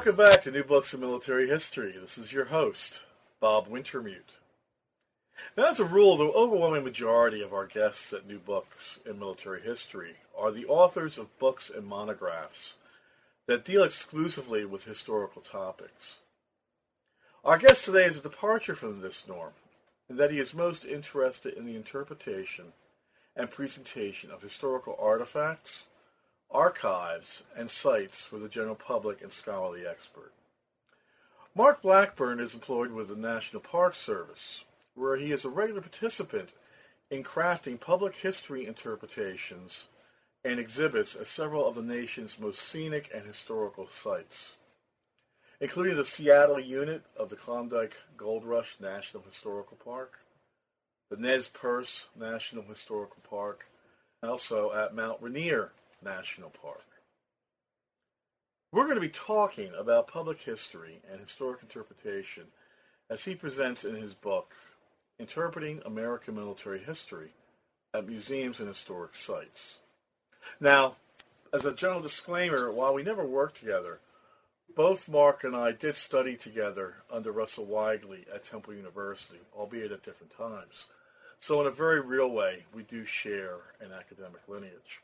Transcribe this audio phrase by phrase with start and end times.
[0.00, 1.92] welcome back to New Books in Military History.
[2.00, 3.00] This is your host,
[3.38, 4.38] Bob Wintermute.
[5.58, 9.60] Now, as a rule, the overwhelming majority of our guests at New Books in Military
[9.60, 12.76] History are the authors of books and monographs
[13.46, 16.16] that deal exclusively with historical topics.
[17.44, 19.52] Our guest today is a departure from this norm,
[20.08, 22.72] in that he is most interested in the interpretation
[23.36, 25.84] and presentation of historical artifacts,
[26.50, 30.32] archives, and sites for the general public and scholarly expert.
[31.54, 36.52] Marc Blackburn is employed with the National Park Service, where he is a regular participant
[37.10, 39.88] in crafting public history interpretations
[40.44, 44.56] and exhibits at several of the nation's most scenic and historical sites,
[45.60, 50.20] including the Seattle unit of the Klondike Gold Rush National Historical Park,
[51.10, 53.68] the Nez Perce National Historical Park,
[54.22, 55.72] and also at Mount Rainier
[56.02, 56.86] National Park.
[58.72, 62.44] We're going to be talking about public history and historic interpretation
[63.10, 64.54] as he presents in his book,
[65.18, 67.32] Interpreting American Military History
[67.92, 69.78] at Museums and Historic Sites.
[70.60, 70.96] Now,
[71.52, 73.98] as a general disclaimer, while we never worked together,
[74.76, 80.04] both Marc and I did study together under Russell Weigley at Temple University, albeit at
[80.04, 80.86] different times.
[81.40, 85.00] So, in a very real way, we do share an academic lineage.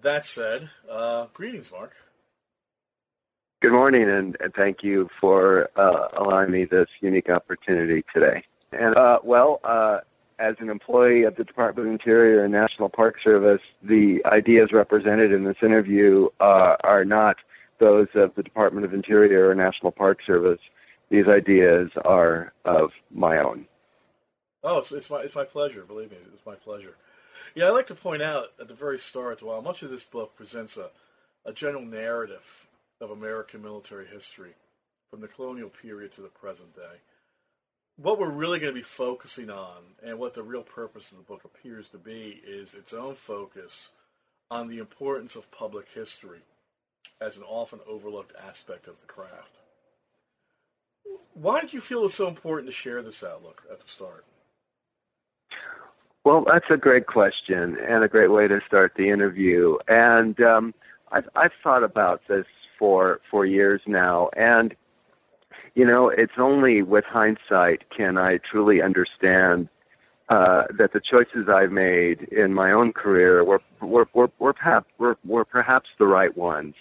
[0.00, 1.94] That said, uh, greetings, Marc.
[3.60, 8.42] Good morning, and, and thank you for uh, allowing me this unique opportunity today.
[8.72, 9.98] And uh, well, uh,
[10.38, 15.32] as an employee of the Department of Interior and National Park Service, the ideas represented
[15.32, 17.36] in this interview uh, are not
[17.78, 20.60] those of the Department of Interior or National Park Service.
[21.10, 23.66] These ideas are of my own.
[24.64, 25.82] Oh, it's, it's my it's my pleasure.
[25.82, 26.96] Believe me, it's my pleasure.
[27.54, 30.34] Yeah, I'd like to point out at the very start, while much of this book
[30.36, 30.90] presents a,
[31.44, 32.66] a general narrative
[33.00, 34.54] of American military history
[35.10, 37.00] from the colonial period to the present day,
[37.96, 41.24] what we're really going to be focusing on and what the real purpose of the
[41.24, 43.90] book appears to be is its own focus
[44.50, 46.40] on the importance of public history
[47.20, 49.58] as an often overlooked aspect of the craft.
[51.34, 54.24] Why did you feel it was so important to share this outlook at the start?
[56.24, 59.76] Well, that's a great question and a great way to start the interview.
[59.88, 60.74] And um,
[61.10, 62.46] I've, I've thought about this
[62.78, 64.74] for for years now, and
[65.74, 69.68] you know, it's only with hindsight can I truly understand
[70.28, 74.86] uh, that the choices I've made in my own career were were were, were, perhaps,
[74.98, 76.74] were, were perhaps the right ones.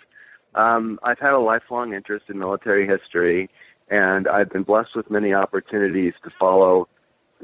[0.53, 3.49] Um, I've had a lifelong interest in military history,
[3.89, 6.87] and I've been blessed with many opportunities to follow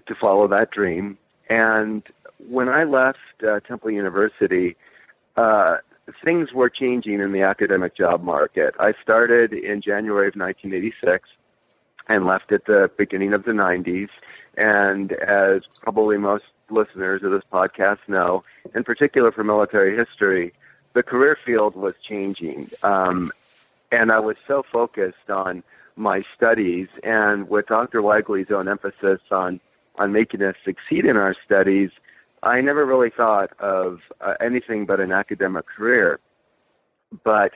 [0.06, 1.18] to follow that dream.
[1.50, 2.04] And
[2.50, 4.76] when I left uh, Temple University,
[5.36, 5.78] uh,
[6.24, 8.76] things were changing in the academic job market.
[8.80, 11.30] I started in January of 1986
[12.08, 14.10] and left at the beginning of the 90s.
[14.56, 18.44] And as probably most listeners of this podcast know,
[18.74, 20.54] in particular for military history,
[20.94, 22.70] the career field was changing.
[22.84, 23.32] Um,
[23.92, 25.64] and I was so focused on
[25.96, 28.02] my studies and with Dr.
[28.02, 29.60] Weigley's own emphasis on,
[29.98, 31.90] on making us succeed in our studies,
[32.44, 36.20] I never really thought of uh, anything but an academic career.
[37.24, 37.54] But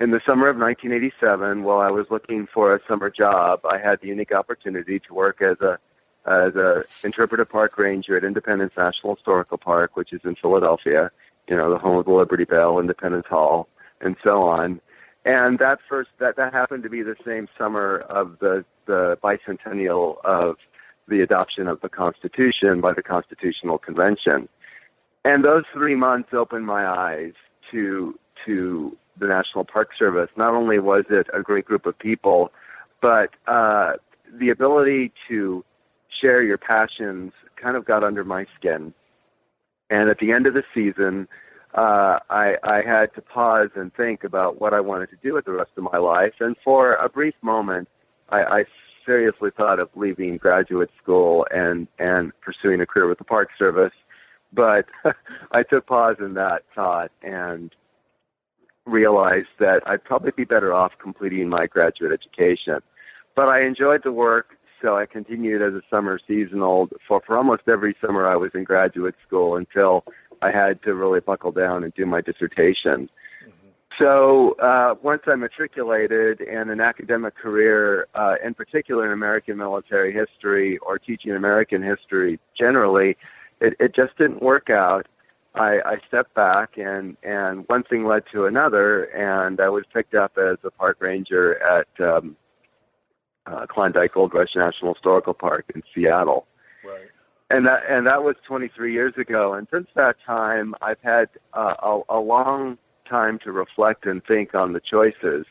[0.00, 4.00] in the summer of 1987, while I was looking for a summer job, I had
[4.00, 5.78] the unique opportunity to work as a
[6.26, 11.10] as a interpretive park ranger at Independence National Historical Park, which is in Philadelphia.
[11.48, 13.68] You know, the home of the Liberty Bell, Independence Hall,
[14.00, 14.80] and so on.
[15.24, 20.22] And that first that that happened to be the same summer of the the bicentennial
[20.24, 20.56] of
[21.10, 24.48] the adoption of the Constitution by the Constitutional Convention.
[25.24, 27.34] And those three months opened my eyes
[27.70, 30.30] to to the National Park Service.
[30.36, 32.52] Not only was it a great group of people,
[33.02, 33.94] but uh,
[34.32, 35.62] the ability to
[36.08, 38.94] share your passions kind of got under my skin.
[39.90, 41.28] And at the end of the season,
[41.74, 45.44] uh, I, I had to pause and think about what I wanted to do with
[45.44, 46.34] the rest of my life.
[46.40, 47.88] And for a brief moment,
[48.30, 48.64] I, I
[49.04, 53.92] seriously thought of leaving graduate school and, and pursuing a career with the Park Service.
[54.52, 54.86] But
[55.52, 57.74] I took pause in that thought and
[58.86, 62.80] realized that I'd probably be better off completing my graduate education.
[63.36, 66.88] But I enjoyed the work, so I continued as a summer seasonal.
[67.06, 70.04] For, for almost every summer I was in graduate school until
[70.42, 73.10] I had to really buckle down and do my dissertation.
[74.00, 80.12] So uh, once I matriculated in an academic career, uh, in particular in American military
[80.12, 83.16] history or teaching American history generally,
[83.60, 85.06] it, it just didn't work out
[85.54, 90.14] I, I stepped back, and and one thing led to another, and I was picked
[90.14, 92.36] up as a park ranger at um,
[93.46, 96.46] uh, Klondike Gold Rush National Historical Park in Seattle.
[96.84, 97.08] Right.
[97.50, 99.54] And that and that was 23 years ago.
[99.54, 102.78] And since that time, I've had uh, a, a long
[103.10, 105.44] time to reflect and think on the choices.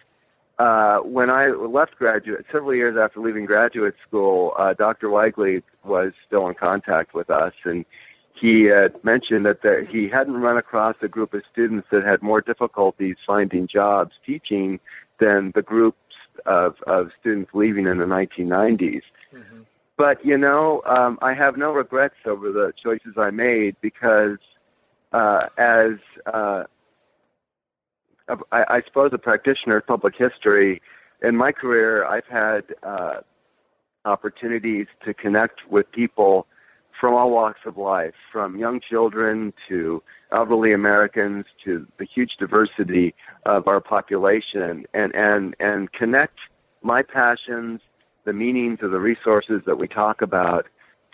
[0.58, 5.08] Uh, when I left graduate, several years after leaving graduate school, uh, Dr.
[5.08, 7.86] Weigley was still in contact with us, and
[8.34, 12.22] he had mentioned that there, he hadn't run across a group of students that had
[12.22, 14.80] more difficulties finding jobs teaching
[15.20, 15.98] than the groups
[16.46, 19.02] of, of students leaving in the 1990s.
[19.34, 19.62] Mm-hmm.
[19.98, 24.38] But you know, um, I have no regrets over the choices I made because,
[25.12, 25.94] uh, as
[26.26, 26.64] uh,
[28.52, 30.82] I, I suppose a practitioner of public history,
[31.22, 33.18] in my career, I've had uh,
[34.06, 36.48] opportunities to connect with people
[37.00, 43.16] from all walks of life, from young children to elderly Americans to the huge diversity
[43.46, 46.38] of our population, and and and connect
[46.82, 47.80] my passions,
[48.26, 50.68] the meanings of the resources that we talk about,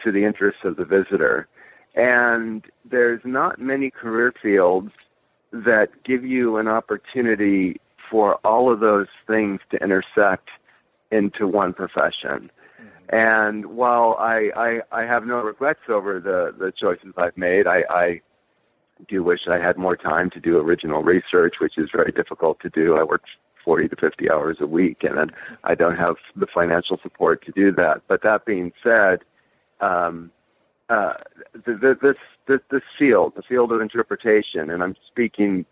[0.04, 1.48] to the interests of the visitor.
[1.96, 4.92] And there's not many career fields
[5.64, 7.80] that give you an opportunity
[8.10, 10.50] for all of those things to intersect
[11.12, 12.52] into one profession.
[12.80, 13.16] Mm-hmm.
[13.16, 14.52] And while I,
[14.92, 18.22] I, I have no regrets over the, the choices I've made, I, I
[19.08, 22.70] do wish I had more time to do original research, which is very difficult to
[22.70, 22.98] do.
[22.98, 23.24] I work
[23.64, 25.32] 40 to 50 hours a week, and
[25.64, 28.02] I don't have the financial support to do that.
[28.08, 29.24] But that being said,
[29.82, 30.32] um,
[30.90, 31.14] uh,
[31.54, 35.66] the, this, this this field, the field of interpretation, and I'm speaking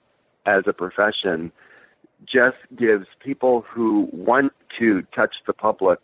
[0.46, 1.52] as a profession,
[2.26, 6.00] just gives people who want to touch the public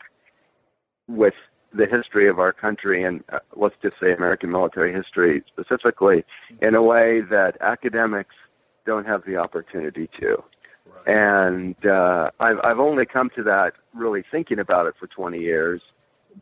[1.07, 1.33] with
[1.73, 6.23] the history of our country and uh, let's just say American military history specifically
[6.61, 8.35] in a way that academics
[8.85, 10.43] don't have the opportunity to.
[11.05, 11.19] Right.
[11.19, 15.81] And uh, I've, I've only come to that really thinking about it for 20 years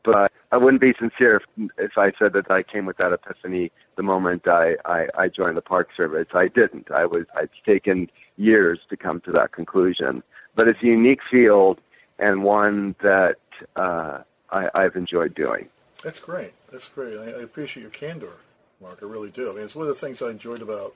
[0.03, 3.71] but I wouldn't be sincere if, if I said that I came with that epiphany
[3.95, 6.27] the moment I, I, I joined the Park Service.
[6.33, 6.91] I didn't.
[6.91, 10.23] I was it's taken years to come to that conclusion.
[10.55, 11.79] But it's a unique field
[12.19, 13.37] and one that
[13.75, 14.19] uh,
[14.51, 15.67] I, I've enjoyed doing.
[16.03, 16.53] That's great.
[16.71, 17.17] That's great.
[17.17, 18.33] I, I appreciate your candor,
[18.81, 18.99] Marc.
[19.01, 19.51] I really do.
[19.51, 20.95] I mean, it's one of the things I enjoyed about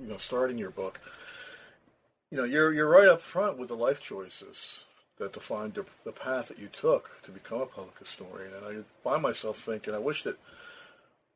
[0.00, 1.00] you know starting your book.
[2.30, 4.84] You know, you're you're right up front with the life choices
[5.18, 8.52] that defined the, path that you took to become a public historian.
[8.54, 10.38] And I find myself thinking, I wish that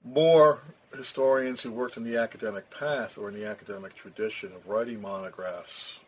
[0.04, 0.60] more
[0.96, 6.00] historians who worked in the academic path or in the academic tradition of writing monographs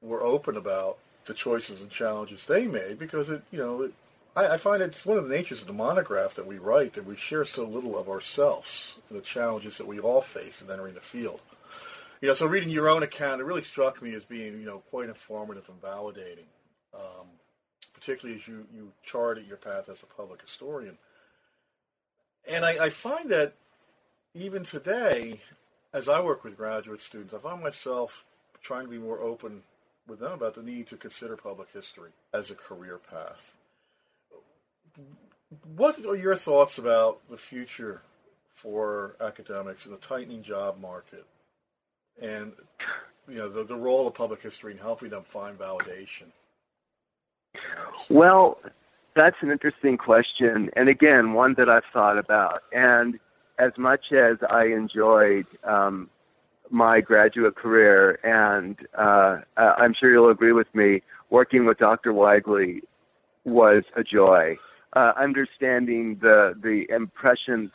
[0.00, 3.92] were open about the choices and challenges they made because it, you know, it,
[4.34, 7.06] I, I find it's one of the natures of the monograph that we write that
[7.06, 10.94] we share so little of ourselves and the challenges that we all face in entering
[10.94, 11.40] the field.
[12.20, 14.82] You know, so reading your own account, it really struck me as being, you know,
[14.90, 16.46] quite informative and validating
[18.00, 20.96] particularly as you, you charted your path as a public historian.
[22.48, 23.52] And I, I find that
[24.34, 25.40] even today,
[25.92, 28.24] as I work with graduate students, I find myself
[28.62, 29.62] trying to be more open
[30.08, 33.56] with them about the need to consider public history as a career path.
[35.76, 38.02] What are your thoughts about the future
[38.54, 41.26] for academics in a tightening job market
[42.20, 42.52] and
[43.26, 46.26] you know the, the role of public history in helping them find validation
[48.08, 48.58] well,
[49.14, 52.62] that's an interesting question, and again, one that I've thought about.
[52.72, 53.18] And
[53.58, 56.08] as much as I enjoyed um,
[56.70, 62.12] my graduate career, and uh, I'm sure you'll agree with me, working with Dr.
[62.12, 62.82] Weigley
[63.44, 64.56] was a joy.
[64.92, 67.70] Uh, understanding the the impression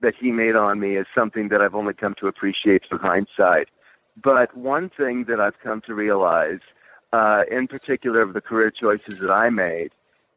[0.00, 3.68] that he made on me is something that I've only come to appreciate through hindsight.
[4.22, 6.60] But one thing that I've come to realize
[7.12, 9.92] uh, in particular of the career choices that I made.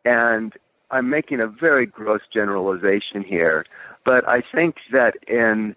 [0.05, 0.53] And
[0.91, 3.65] I'm making a very gross generalization here,
[4.05, 5.75] but I think that in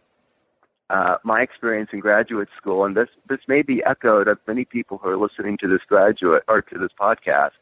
[0.91, 4.99] uh, my experience in graduate school, and this this may be echoed of many people
[4.99, 7.53] who are listening to this graduate or to this podcast,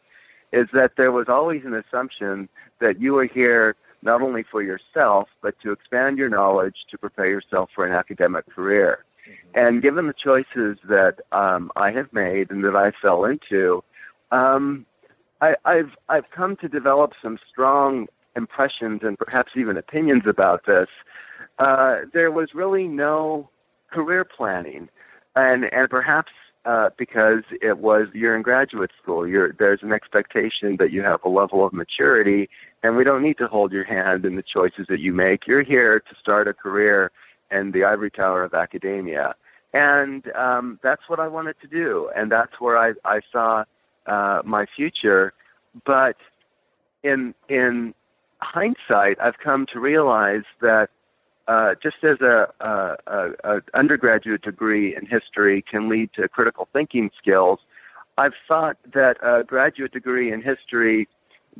[0.52, 2.48] is that there was always an assumption
[2.80, 7.28] that you were here not only for yourself, but to expand your knowledge to prepare
[7.28, 9.04] yourself for an academic career.
[9.54, 13.82] And given the choices that um, I have made and that I fell into,
[14.30, 14.86] um,
[15.40, 20.88] I, I've I've come to develop some strong impressions and perhaps even opinions about this.
[21.58, 23.48] Uh, there was really no
[23.90, 24.88] career planning,
[25.34, 26.32] and and perhaps
[26.64, 31.20] uh, because it was you're in graduate school, you're, there's an expectation that you have
[31.24, 32.48] a level of maturity,
[32.82, 35.46] and we don't need to hold your hand in the choices that you make.
[35.46, 37.10] You're here to start a career
[37.50, 39.34] and the ivory tower of academia.
[39.72, 43.64] And um, that's what I wanted to do, and that's where I, I saw
[44.06, 45.32] uh, my future.
[45.86, 46.16] But
[47.04, 47.94] in in
[48.38, 50.90] hindsight, I've come to realize that
[51.46, 56.68] uh, just as a, a, a, a, undergraduate degree in history can lead to critical
[56.72, 57.58] thinking skills,
[58.18, 61.08] I've thought that a graduate degree in history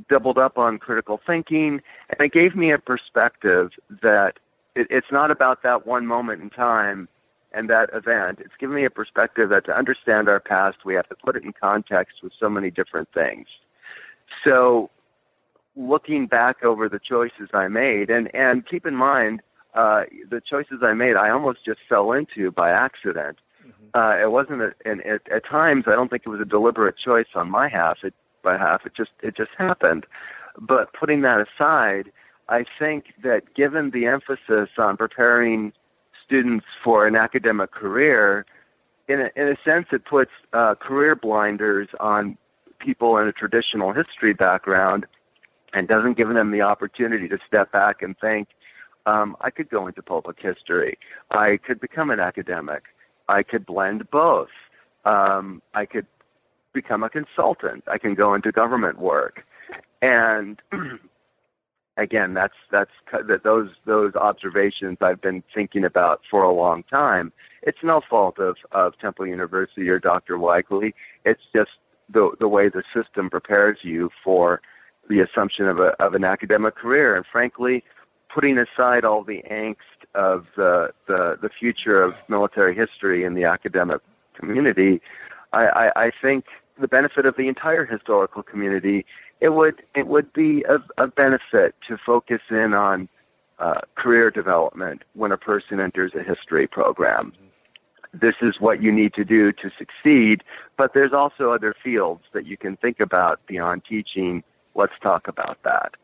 [0.09, 3.71] doubled up on critical thinking, and it gave me a perspective
[4.03, 4.39] that
[4.75, 7.09] it, it's not about that one moment in time
[7.53, 8.39] and that event.
[8.41, 11.43] It's given me a perspective that to understand our past, we have to put it
[11.43, 13.49] in context with so many different things.
[14.45, 14.91] So,
[15.77, 19.43] looking back over the choices I made, and, and keep in mind,
[19.75, 23.39] uh, the choices I made, I almost just fell into by accident.
[23.67, 23.87] Mm-hmm.
[23.95, 26.97] Uh, it wasn't, a, and it, at times, I don't think it was a deliberate
[26.97, 27.99] choice on my half.
[28.05, 30.07] It, by half, it just, it just happened.
[30.59, 32.11] But putting that aside,
[32.51, 35.73] I think that given the emphasis on preparing
[36.27, 38.45] students for an academic career,
[39.09, 42.37] in a, in a sense, it puts uh, career blinders on
[42.81, 45.07] people in a traditional history background
[45.73, 48.49] and doesn't give them the opportunity to step back and think,
[49.07, 50.99] um, I could go into public history.
[51.31, 52.83] I could become an academic.
[53.29, 54.51] I could blend both.
[55.05, 56.07] Um, I could
[56.73, 57.85] become a consultant.
[57.87, 59.47] I can go into government work.
[60.03, 60.61] And
[62.01, 67.33] again, that's that's that those those observations I've been thinking about for a long time.
[67.63, 70.39] It's no fault of of Temple University or Dr.
[70.39, 70.95] Weigley.
[71.25, 71.73] It's just
[72.09, 74.61] the the way the system prepares you for
[75.09, 77.17] the assumption of a of an academic career.
[77.17, 77.85] And frankly,
[78.33, 79.77] putting aside all the angst
[80.15, 84.01] of the, the, the future of military history in the academic
[84.35, 85.01] community,
[85.53, 86.47] I, I, I think
[86.81, 89.05] the benefit of the entire historical community,
[89.41, 93.09] it would it would be of, of benefit to focus in on
[93.59, 97.33] uh, career development when a person enters a history program.
[98.13, 100.43] This is what you need to do to succeed,
[100.77, 104.43] but there's also other fields that you can think about beyond teaching.
[104.75, 105.95] Let's talk about that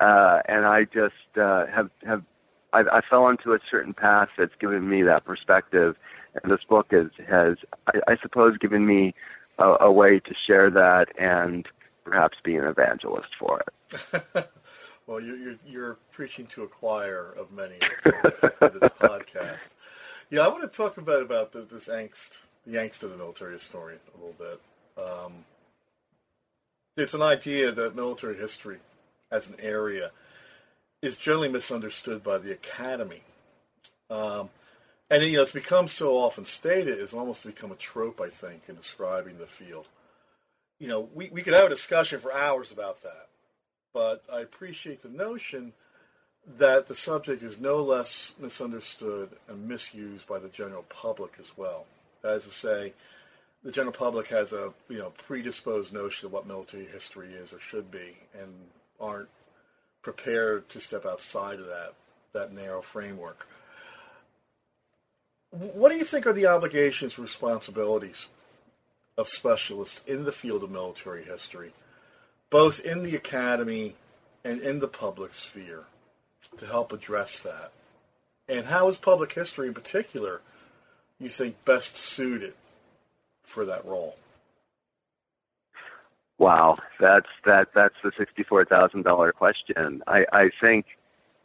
[0.00, 2.24] uh, and I just uh, have have
[2.72, 5.96] I, I fell into a certain path that's given me that perspective,
[6.42, 9.14] and this book is, has I, I suppose given me
[9.58, 11.68] a, a way to share that and
[12.04, 14.24] perhaps be an evangelist for it.
[15.06, 19.68] well, you're, you're, you're preaching to a choir of many for this podcast.
[20.30, 23.54] Yeah, I want to talk about about the, this angst, the angst of the military
[23.54, 24.60] historian a little bit.
[25.02, 25.44] Um,
[26.96, 28.78] it's an idea that military history
[29.30, 30.10] as an area
[31.02, 33.22] is generally misunderstood by the academy.
[34.10, 34.50] Um,
[35.10, 38.62] and you know, it's become so often stated, it's almost become a trope, I think,
[38.68, 39.88] in describing the field.
[40.80, 43.28] You know, we, we could have a discussion for hours about that,
[43.92, 45.74] but I appreciate the notion
[46.58, 51.86] that the subject is no less misunderstood and misused by the general public as well.
[52.22, 52.94] That is to say,
[53.62, 57.60] the general public has a you know predisposed notion of what military history is or
[57.60, 58.50] should be, and
[58.98, 59.28] aren't
[60.00, 61.92] prepared to step outside of that
[62.32, 63.46] that narrow framework.
[65.50, 68.28] What do you think are the obligations and responsibilities
[69.20, 71.72] of specialists in the field of military history,
[72.48, 73.94] both in the academy
[74.42, 75.84] and in the public sphere,
[76.58, 77.70] to help address that?
[78.48, 80.40] And how is public history in particular,
[81.20, 82.54] you think, best suited
[83.44, 84.16] for that role?
[86.38, 90.02] Wow, that's that that's the sixty-four thousand dollar question.
[90.06, 90.86] I, I think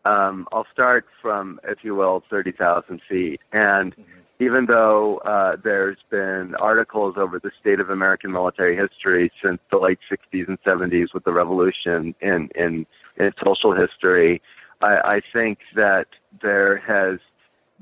[0.05, 3.41] um, I'll start from, if you will, thirty thousand feet.
[3.51, 4.21] And mm-hmm.
[4.39, 9.77] Even though uh, there's been articles over the state of American military history since the
[9.77, 12.85] late '60s and '70s with the revolution in in,
[13.17, 14.41] in social history,
[14.81, 16.07] I, I think that
[16.41, 17.19] there has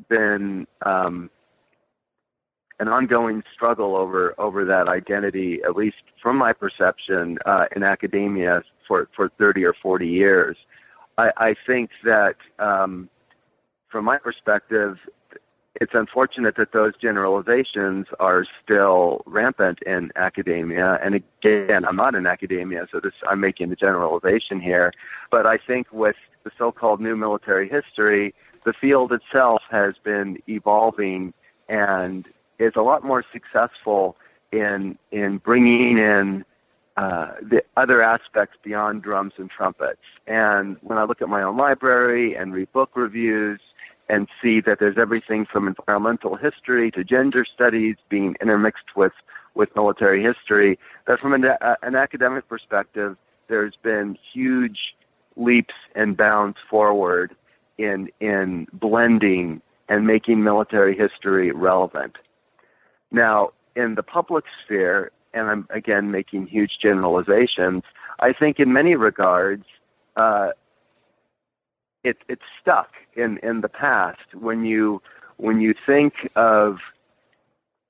[0.09, 1.29] been um,
[2.79, 8.63] an ongoing struggle over over that identity, at least from my perception uh, in academia
[8.87, 10.57] for for 30 or 40 years.
[11.17, 13.09] I, I think that um,
[13.89, 14.97] from my perspective,
[15.81, 20.99] it's unfortunate that those generalizations are still rampant in academia.
[21.03, 24.93] And again, I'm not in academia, so this I'm making a generalization here.
[25.31, 31.33] But I think with the so-called new military history, the field itself has been evolving
[31.67, 32.27] and
[32.59, 34.15] is a lot more successful
[34.51, 36.45] in in bringing in
[36.97, 40.03] uh, the other aspects beyond drums and trumpets.
[40.27, 43.59] And when I look at my own library and read book reviews
[44.13, 49.13] and see that there's everything from environmental history to gender studies being intermixed with
[49.55, 53.15] with military history, that from an, uh, an academic perspective,
[53.47, 54.95] there's been huge
[55.35, 57.35] leaps and bounds forward
[57.79, 62.15] in in blending and making military history relevant.
[63.11, 67.81] Now, in the public sphere, and I'm again making huge generalizations,
[68.19, 69.65] I think in many regards,
[70.15, 70.49] uh,
[72.03, 74.35] it, it's stuck in, in the past.
[74.35, 75.01] When you
[75.37, 76.79] when you think of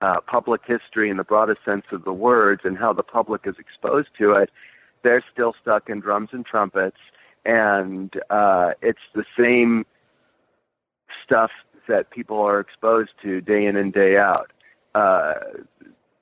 [0.01, 3.55] uh, public history in the broadest sense of the words and how the public is
[3.59, 4.49] exposed to it,
[5.03, 6.97] they're still stuck in drums and trumpets,
[7.45, 9.85] and uh, it's the same
[11.23, 11.51] stuff
[11.87, 14.51] that people are exposed to day in and day out.
[14.95, 15.33] Uh,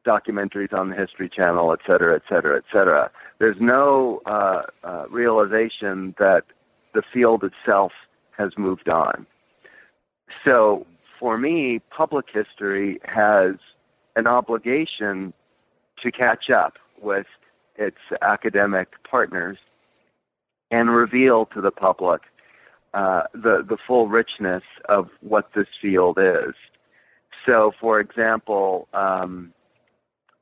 [0.04, 3.12] documentaries on the History Channel, et cetera, et cetera, et cetera.
[3.38, 6.44] There's no uh, uh, realization that
[6.94, 7.92] the field itself
[8.38, 9.26] has moved on.
[10.44, 10.86] So
[11.20, 13.56] for me, public history has
[14.16, 15.34] an obligation
[16.02, 17.28] to catch up with
[17.76, 19.58] its academic partners
[20.72, 22.22] and reveal to the public
[22.94, 26.54] uh, the the full richness of what this field is.
[27.46, 29.54] So, for example, um,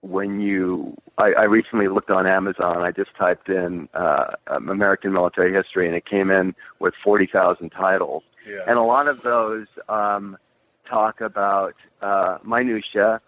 [0.02, 2.78] when you I, I recently looked on Amazon.
[2.78, 7.28] I just typed in uh, um, American military history, and it came in with forty
[7.28, 8.24] thousand titles.
[8.48, 8.64] Yeah.
[8.68, 10.38] And a lot of those um,
[10.90, 13.22] talk about uh, minutia,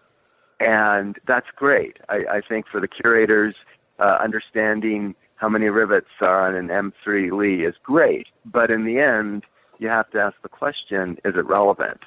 [0.60, 1.98] and that's great.
[2.08, 3.54] I, I think for the curators,
[3.98, 8.28] uh, understanding how many rivets are on an M3 Lee is great.
[8.44, 9.44] But in the end,
[9.78, 12.00] you have to ask the question: Is it relevant?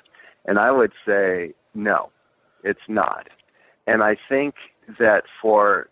[0.45, 2.09] And I would say no,
[2.63, 3.29] it's not.
[3.87, 4.55] And I think
[4.99, 5.89] that for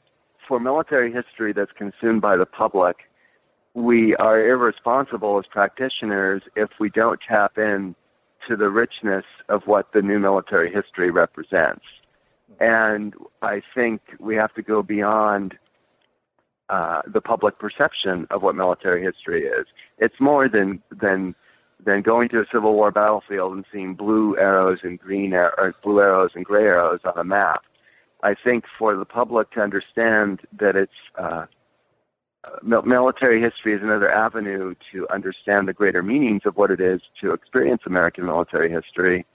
[0.47, 3.09] for military history that's consumed by the public,
[3.73, 7.95] we are irresponsible as practitioners if we don't tap in
[8.47, 11.85] to the richness of what the new military history represents.
[12.59, 15.57] And I think we have to go beyond
[16.69, 19.65] uh, the public perception of what military history is.
[19.97, 21.35] It's more than than
[21.83, 26.00] than going to a Civil War battlefield and seeing blue arrows and green ar- blue
[26.00, 27.63] arrows and gray arrows on a map.
[28.23, 31.45] I think for the public to understand that it's uh,
[32.63, 37.33] military history is another avenue to understand the greater meanings of what it is to
[37.33, 39.25] experience American military history.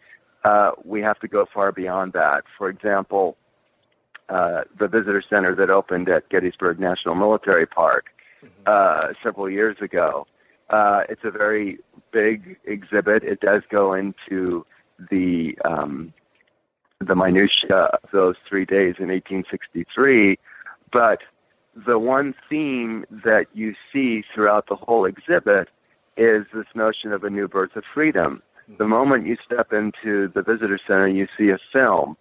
[0.43, 2.45] Uh, we have to go far beyond that.
[2.57, 3.37] For example,
[4.31, 8.07] uh, the visitor center that opened at Gettysburg National Military Park
[8.67, 10.27] uh, several years ago.
[10.71, 11.79] Uh, it's a very
[12.11, 13.23] big exhibit.
[13.23, 14.65] It does go into
[15.11, 16.13] the um,
[17.01, 20.39] the minutia of those three days in 1863,
[20.93, 21.21] but
[21.87, 25.69] the one theme that you see throughout the whole exhibit
[26.17, 28.43] is this notion of a new birth of freedom.
[28.79, 32.17] The moment you step into the visitor center, you see a film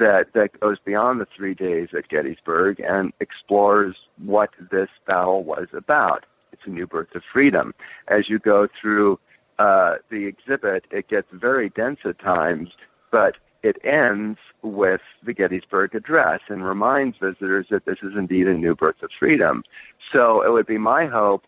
[0.00, 5.68] that that goes beyond the three days at Gettysburg and explores what this battle was
[5.72, 6.26] about.
[6.52, 7.72] It's a new birth of freedom.
[8.08, 9.20] As you go through
[9.60, 12.70] uh, the exhibit, it gets very dense at times,
[13.12, 18.54] but it ends with the Gettysburg Address and reminds visitors that this is indeed a
[18.54, 19.64] new birth of freedom.
[20.12, 21.44] So it would be my hope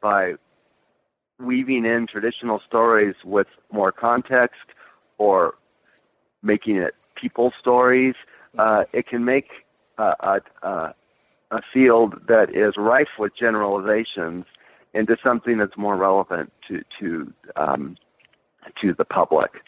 [0.00, 0.34] by
[1.38, 4.60] weaving in traditional stories with more context
[5.18, 5.54] or
[6.42, 8.14] making it people stories,
[8.56, 9.50] uh, it can make
[9.98, 10.94] uh, a,
[11.50, 14.44] a field that is rife with generalizations
[14.94, 17.96] into something that's more relevant to to um,
[18.80, 19.62] to the public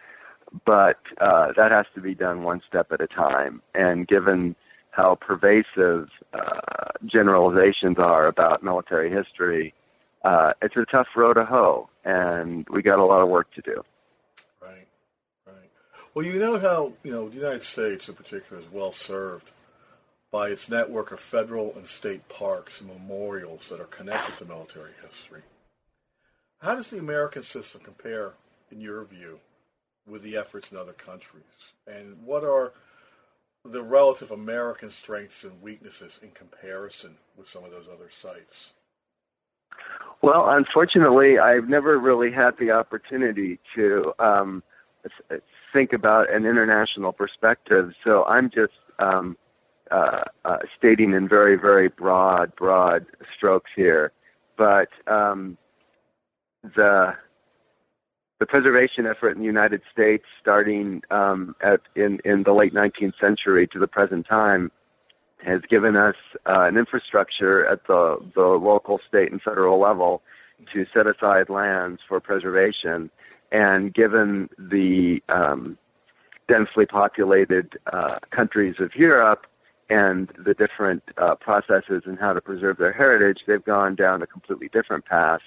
[0.64, 3.62] but uh, that has to be done one step at a time.
[3.74, 4.56] And given
[4.90, 9.74] how pervasive uh, generalizations are about military history,
[10.24, 13.62] uh, it's a tough row to hoe, and we got a lot of work to
[13.62, 13.82] do.
[14.60, 14.86] Right,
[15.46, 15.70] right.
[16.14, 19.50] Well, you know how you know the United States, in particular, is well served
[20.30, 24.92] by its network of federal and state parks and memorials that are connected to military
[25.04, 25.42] history.
[26.60, 28.32] How does the American system compare,
[28.70, 29.40] in your view,
[30.06, 31.44] with the efforts in other countries?
[31.86, 32.72] And what are
[33.64, 38.70] the relative American strengths and weaknesses in comparison with some of those other sites?
[40.22, 44.62] Well, unfortunately, I've never really had the opportunity to um,
[45.72, 47.92] think about an international perspective.
[48.04, 49.36] So I'm just um,
[49.90, 54.12] uh, uh, stating in very, very broad, broad strokes here.
[54.58, 55.56] But um,
[56.62, 57.14] the
[58.40, 63.12] the preservation effort in the United States, starting um, at, in, in the late 19th
[63.20, 64.72] century to the present time,
[65.44, 70.22] has given us uh, an infrastructure at the, the local, state, and federal level
[70.72, 73.10] to set aside lands for preservation.
[73.52, 75.76] And given the um,
[76.48, 79.46] densely populated uh, countries of Europe
[79.90, 84.26] and the different uh, processes and how to preserve their heritage, they've gone down a
[84.26, 85.42] completely different path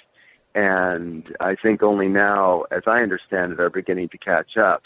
[0.56, 4.84] and I think only now, as I understand it, are beginning to catch up.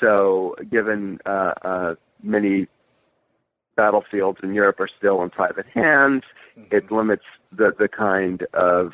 [0.00, 2.68] So, given uh, uh, many
[3.76, 6.22] battlefields in Europe are still in private hands,
[6.58, 6.74] mm-hmm.
[6.74, 8.92] it limits the, the kind of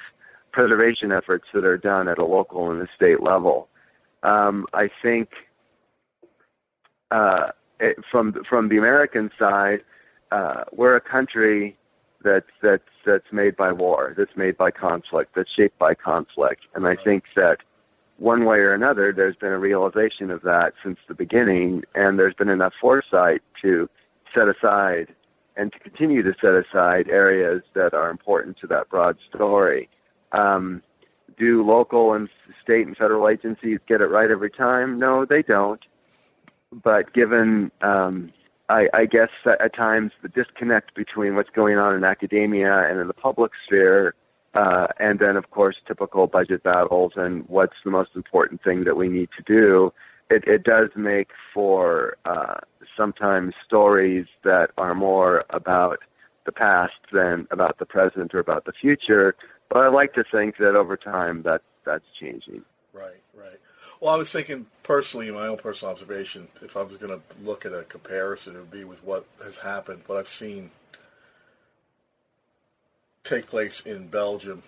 [0.53, 3.69] preservation efforts that are done at a local and a state level.
[4.23, 5.31] Um, I think
[7.11, 9.83] uh, it, from from the American side,
[10.31, 11.77] uh, we're a country
[12.23, 16.87] that's that's that's made by war, that's made by conflict, that's shaped by conflict, and
[16.87, 17.59] I think that
[18.19, 22.35] one way or another, there's been a realization of that since the beginning, and there's
[22.35, 23.89] been enough foresight to
[24.35, 25.15] set aside
[25.57, 29.89] and to continue to set aside areas that are important to that broad story.
[30.33, 30.83] Um,
[31.39, 32.29] do local and
[32.63, 34.99] state and federal agencies get it right every time?
[34.99, 35.81] No, they don't.
[36.71, 38.33] But given, um,
[38.71, 43.09] I, I guess at times the disconnect between what's going on in academia and in
[43.09, 44.15] the public sphere,
[44.55, 48.97] uh, and then of course typical budget battles and what's the most important thing that
[48.97, 49.93] we need to do,
[50.31, 52.59] it, it does make for uh,
[52.97, 55.99] sometimes stories that are more about
[56.47, 59.35] the past than about the present or about the future.
[59.69, 62.63] But I like to think that over time that that's changing.
[62.93, 63.21] Right, right.
[64.01, 67.45] Well, I was thinking personally, in my own personal observation, if I was going to
[67.45, 70.71] look at a comparison, it would be with what has happened, what I've seen
[73.25, 74.63] take place in Belgium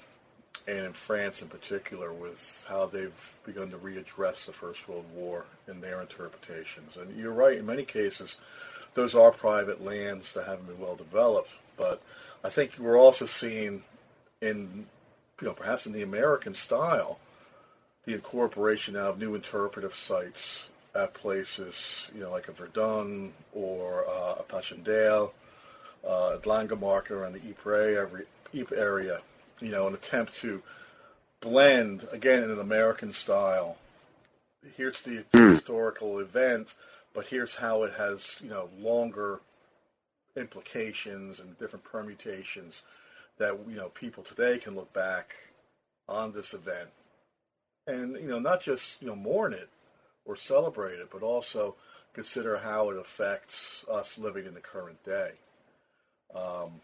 [0.69, 5.47] and in France in particular with how they've begun to readdress the First World War
[5.67, 6.99] in their interpretations.
[6.99, 8.37] And you're right, in many cases,
[8.93, 11.53] those are private lands that haven't been well developed.
[11.79, 12.03] But
[12.45, 13.83] I think we're also seeing
[14.43, 14.87] in,
[15.41, 17.19] you know, perhaps in the American style,
[18.05, 24.35] the incorporation of new interpretive sites at places, you know, like a Verdun or uh,
[24.41, 25.33] a Passchendaele,
[26.07, 29.21] uh, Langemarck in the Ypres area
[29.63, 30.63] you know, an attempt to
[31.41, 33.77] blend again in an American style.
[34.77, 35.51] Here's the mm.
[35.51, 36.75] historical event,
[37.15, 39.41] but here's how it has you know longer
[40.37, 42.83] implications and different permutations
[43.39, 45.35] that you know people today can look back
[46.09, 46.89] on this event
[47.87, 49.69] and you know not just you know mourn it
[50.25, 51.75] or celebrate it, but also
[52.13, 55.33] consider how it affects us living in the current day.
[56.35, 56.81] Um,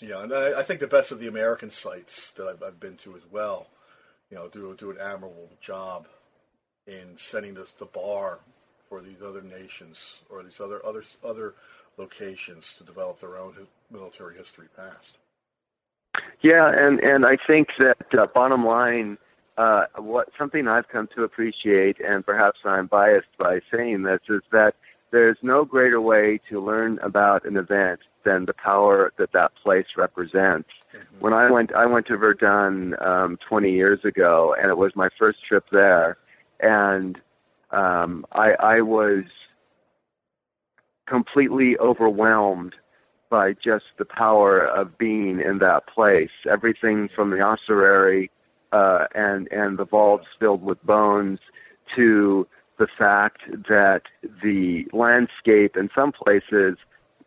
[0.00, 2.80] you know, and I, I, think the best of the American sites that I've, I've,
[2.80, 3.66] been to as well,
[4.30, 6.06] you know, do do an admirable job
[6.86, 8.38] in setting the, the bar
[8.88, 11.54] for these other nations or these other other other
[11.96, 13.54] locations to develop their own
[13.90, 15.18] military history past.
[16.40, 19.18] Yeah, and and I think that uh, bottom line,
[19.58, 24.42] uh, what something I've come to appreciate, and perhaps I'm biased by saying this, is
[24.52, 24.76] that
[25.10, 29.86] there's no greater way to learn about an event than the power that that place
[29.96, 30.68] represents.
[30.94, 31.18] Mm-hmm.
[31.18, 35.08] When I went, I went to Verdun um, 20 years ago, and it was my
[35.18, 36.18] first trip there,
[36.60, 37.20] and
[37.72, 39.24] um, I, I was
[41.06, 42.76] completely overwhelmed
[43.28, 46.30] by just the power of being in that place.
[46.48, 48.30] Everything from the ossuary
[48.72, 51.40] uh, and and the vaults filled with bones
[51.96, 52.46] to
[52.78, 54.02] the fact that
[54.42, 56.76] the landscape in some places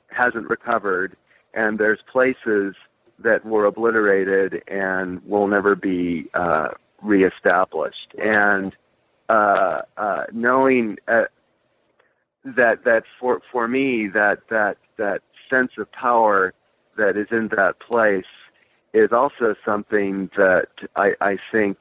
[0.08, 1.15] hasn't recovered,
[1.54, 2.75] and there's places
[3.19, 6.69] that were obliterated and will never be uh,
[7.01, 8.13] reestablished.
[8.17, 8.75] And
[9.30, 11.25] uh, uh, knowing uh,
[12.43, 16.54] that that for for me that that that sense of power
[16.97, 18.25] that is in that place
[18.93, 21.80] is also something that I, I think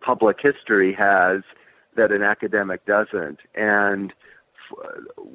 [0.00, 1.42] public history has
[1.96, 3.40] that an academic doesn't.
[3.54, 4.12] And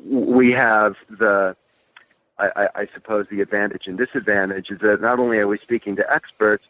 [0.05, 1.55] we have the,
[2.39, 6.12] I, I, suppose, the advantage and disadvantage is that not only are we speaking to
[6.13, 6.65] experts,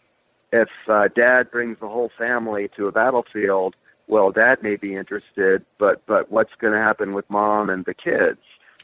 [0.51, 3.75] if uh, dad brings the whole family to a battlefield,
[4.07, 7.93] well, dad may be interested, but but what's going to happen with mom and the
[7.93, 8.41] kids?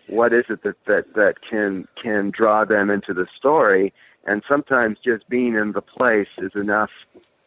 [0.07, 3.93] What is it that that that can can draw them into the story?
[4.27, 6.91] And sometimes just being in the place is enough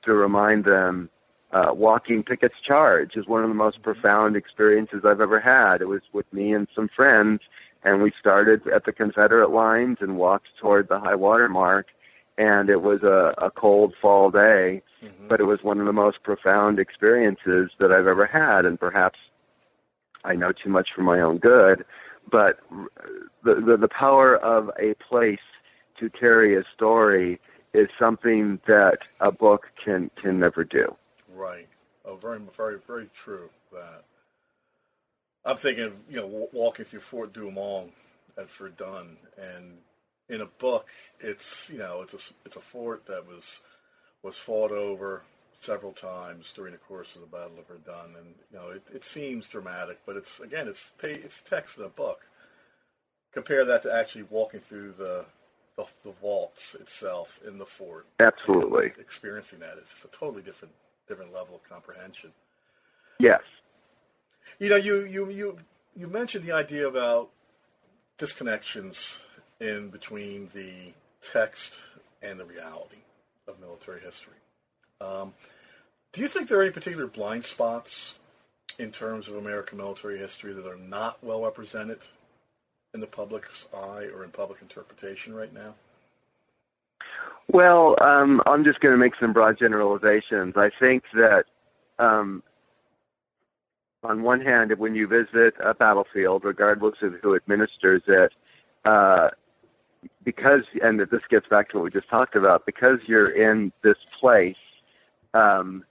[0.02, 1.10] to remind them
[1.52, 5.82] uh, walking Pickett's Charge is one of the most profound experiences I've ever had.
[5.82, 7.42] It was with me and some friends,
[7.84, 11.88] and we started at the Confederate lines and walked toward the high water mark.
[12.38, 15.28] And it was a, a cold fall day, mm-hmm.
[15.28, 18.64] but it was one of the most profound experiences that I've ever had.
[18.64, 19.18] And perhaps
[20.24, 21.84] I know too much for my own good,
[22.30, 22.60] but
[23.44, 25.40] the, the, the power of a place
[26.00, 27.40] to carry a story
[27.72, 30.94] is something that a book can, can never do.
[31.32, 31.68] Right.
[32.04, 33.50] Oh, very, very, very true.
[33.72, 34.04] That
[35.44, 37.90] I'm thinking, you know, walking through Fort Douaumont
[38.36, 39.78] at Verdun, and
[40.28, 40.88] in a book,
[41.20, 43.60] it's you know, it's a it's a fort that was
[44.22, 45.22] was fought over
[45.60, 49.04] several times during the course of the Battle of Verdun, and you know it, it
[49.04, 52.26] seems dramatic, but it's again it's it's text in a book.
[53.32, 55.24] Compare that to actually walking through the
[56.02, 58.06] the, the vaults itself in the fort.
[58.18, 60.74] Absolutely, experiencing that is just a totally different
[61.08, 62.32] different level of comprehension.
[63.18, 63.42] Yes.
[64.58, 65.58] You know, you you you
[65.96, 67.30] you mentioned the idea about
[68.18, 69.18] disconnections
[69.60, 71.74] in between the text
[72.22, 73.02] and the reality
[73.46, 74.34] of military history.
[75.00, 75.34] Um,
[76.12, 78.16] do you think there are any particular blind spots
[78.78, 81.98] in terms of American military history that are not well represented
[82.94, 85.74] in the public's eye or in public interpretation right now?
[87.52, 90.54] Well, um, I'm just going to make some broad generalizations.
[90.56, 91.44] I think that,
[91.98, 92.42] um,
[94.02, 98.32] on one hand, when you visit a battlefield, regardless of who administers it,
[98.84, 99.30] uh,
[100.24, 103.98] because, and this gets back to what we just talked about, because you're in this
[104.18, 104.56] place
[105.34, 105.84] um,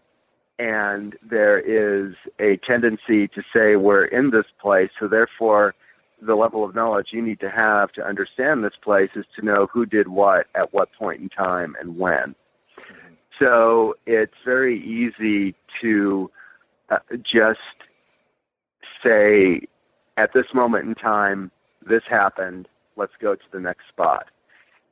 [0.58, 5.76] and there is a tendency to say we're in this place, so therefore
[6.22, 9.68] the level of knowledge you need to have to understand this place is to know
[9.72, 12.36] who did what at what point in time and when.
[13.40, 16.30] So it's very easy to
[16.90, 17.60] uh, just
[19.04, 19.62] say,
[20.18, 21.52] at this moment in time,
[21.86, 24.28] this happened, let's go to the next spot.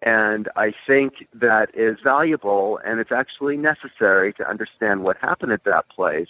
[0.02, 5.64] And I think that is valuable and it's actually necessary to understand what happened at
[5.66, 6.30] that place.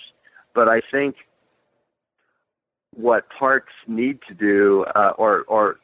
[0.56, 1.18] But I think
[2.98, 5.78] what parks need to do, uh, or, or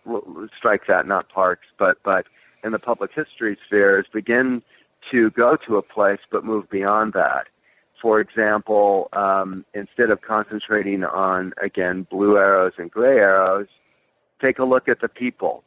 [0.57, 2.25] strike that, not parks, but, but
[2.63, 4.63] in the public history sphere, is begin
[5.11, 7.47] to go to a place but move beyond that.
[8.01, 13.67] For example, um, instead of concentrating on, again, blue arrows and gray arrows,
[14.41, 15.63] take a look at the people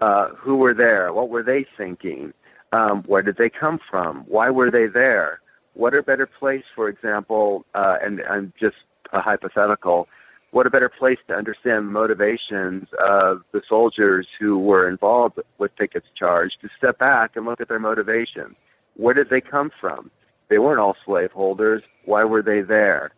[0.00, 1.12] uh, who were there?
[1.12, 2.32] What were they thinking?
[2.72, 4.24] Um, where did they come from?
[4.26, 5.40] Why were they there?
[5.74, 8.76] What a better place, for example, uh, and, and just
[9.12, 10.08] a hypothetical,
[10.56, 15.76] what a better place to understand the motivations of the soldiers who were involved with
[15.76, 18.56] Pickett's charge to step back and look at their motivations.
[18.94, 20.10] Where did they come from?
[20.48, 21.82] They weren't all slaveholders.
[22.06, 23.12] Why were they there?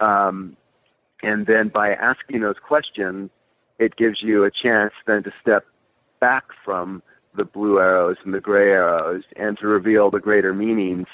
[0.00, 0.04] Mm-hmm.
[0.04, 0.56] Um,
[1.22, 3.30] and then by asking those questions,
[3.78, 5.66] it gives you a chance then to step
[6.18, 7.04] back from
[7.36, 11.06] the blue arrows and the gray arrows and to reveal the greater meanings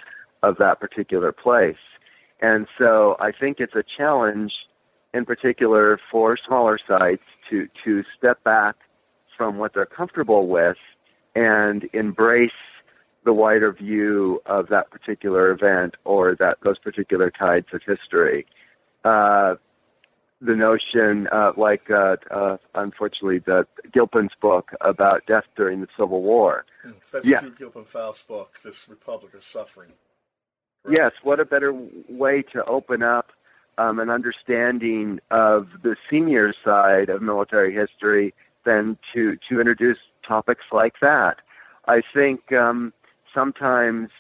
[0.43, 1.77] of that particular place.
[2.41, 4.55] And so I think it's a challenge
[5.17, 8.77] in particular for smaller sites to, to step back
[9.37, 10.77] from what they're comfortable with
[11.35, 12.51] and embrace
[13.25, 18.47] the wider view of that particular event or that those particular tides of history.
[19.05, 19.57] Uh,
[20.43, 26.23] the notion, uh, like uh, uh, unfortunately, the Gilpin's book about death during the Civil
[26.23, 26.67] War.
[26.87, 27.43] Mm, that's yeah.
[27.59, 29.93] Gilpin Faust's book, This Republic of Suffering.
[30.85, 30.99] Right.
[30.99, 31.73] Yes, what a better
[32.09, 33.33] way to open up
[33.79, 38.35] um, an understanding of the senior side of military history
[38.65, 41.39] than to, to introduce topics like that.
[41.87, 42.93] I think um,
[43.33, 44.11] sometimes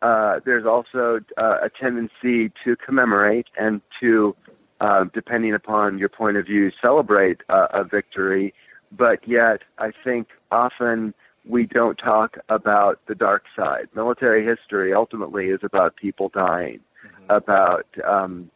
[0.00, 4.34] uh, there's also uh, a tendency to commemorate and to
[4.80, 8.54] uh, depending upon your point of view, celebrate uh, a victory.
[8.90, 13.88] But yet, I think often we don't talk about the dark side.
[13.94, 17.24] Military history ultimately is about people dying, mm-hmm.
[17.28, 18.50] about um,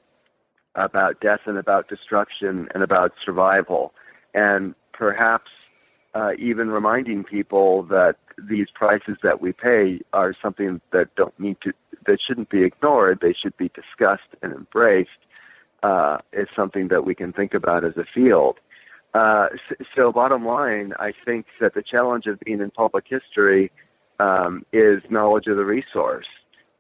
[0.75, 3.93] about death and about destruction and about survival,
[4.35, 5.51] and perhaps
[6.15, 11.57] uh, even reminding people that these prices that we pay are something that don't need
[11.63, 11.73] to
[12.07, 13.21] that shouldn't be ignored.
[13.21, 15.11] They should be discussed and embraced
[15.83, 18.59] uh, is something that we can think about as a field.
[19.13, 19.49] Uh,
[19.95, 23.71] so, bottom line, I think that the challenge of being in public history
[24.19, 26.27] um, is knowledge of the resource.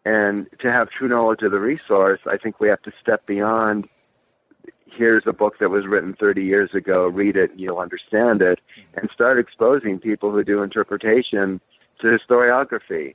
[0.04, 3.88] And to have true knowledge of the resource, I think we have to step beyond
[4.86, 8.60] here's a book that was written 30 years ago, read it you'll understand it,
[8.94, 11.60] and start exposing people who do interpretation
[12.00, 13.14] to historiography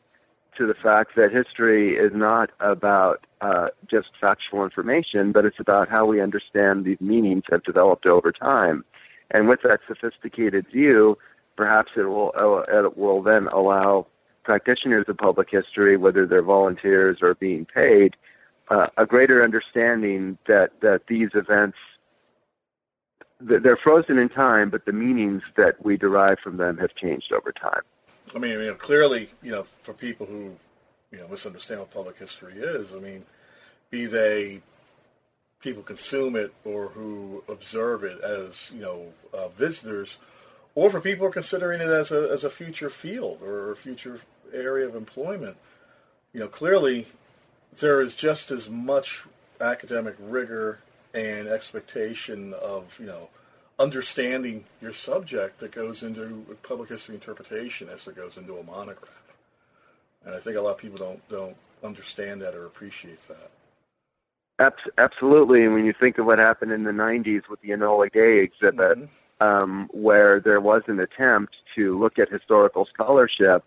[0.58, 5.88] to the fact that history is not about uh, just factual information, but it's about
[5.88, 8.84] how we understand these meanings have developed over time.
[9.32, 11.18] And with that sophisticated view,
[11.56, 14.08] perhaps it will uh, it will then allow
[14.44, 18.16] practitioners of public history, whether they're volunteers or being paid,
[18.70, 21.78] uh, a greater understanding that that these events
[23.42, 27.54] they're frozen in time, but the meanings that we derive from them have changed over
[27.54, 27.82] time.
[28.36, 30.56] I mean, you know, clearly, you know, for people who,
[31.12, 33.26] you know, misunderstand what public history is, I mean,
[33.90, 34.62] be they
[35.62, 40.20] people consume it or who observe it as, you know, uh, visitors,
[40.76, 43.76] or for people who are considering it as a, as a future field or a
[43.76, 44.20] future
[44.54, 45.58] area of employment,
[46.34, 47.08] you know, clearly
[47.80, 49.26] there is just as much
[49.62, 50.80] academic rigor
[51.14, 53.30] and expectation of you know
[53.80, 59.24] understanding your subject that goes into public history interpretation as there goes into a monograph.
[60.26, 63.52] And I think a lot of people don't don't understand that or appreciate that.
[64.98, 68.40] Absolutely, and when you think of what happened in the '90s with the Enola Gay
[68.40, 69.06] exhibit, mm-hmm.
[69.40, 73.64] Um, where there was an attempt to look at historical scholarship,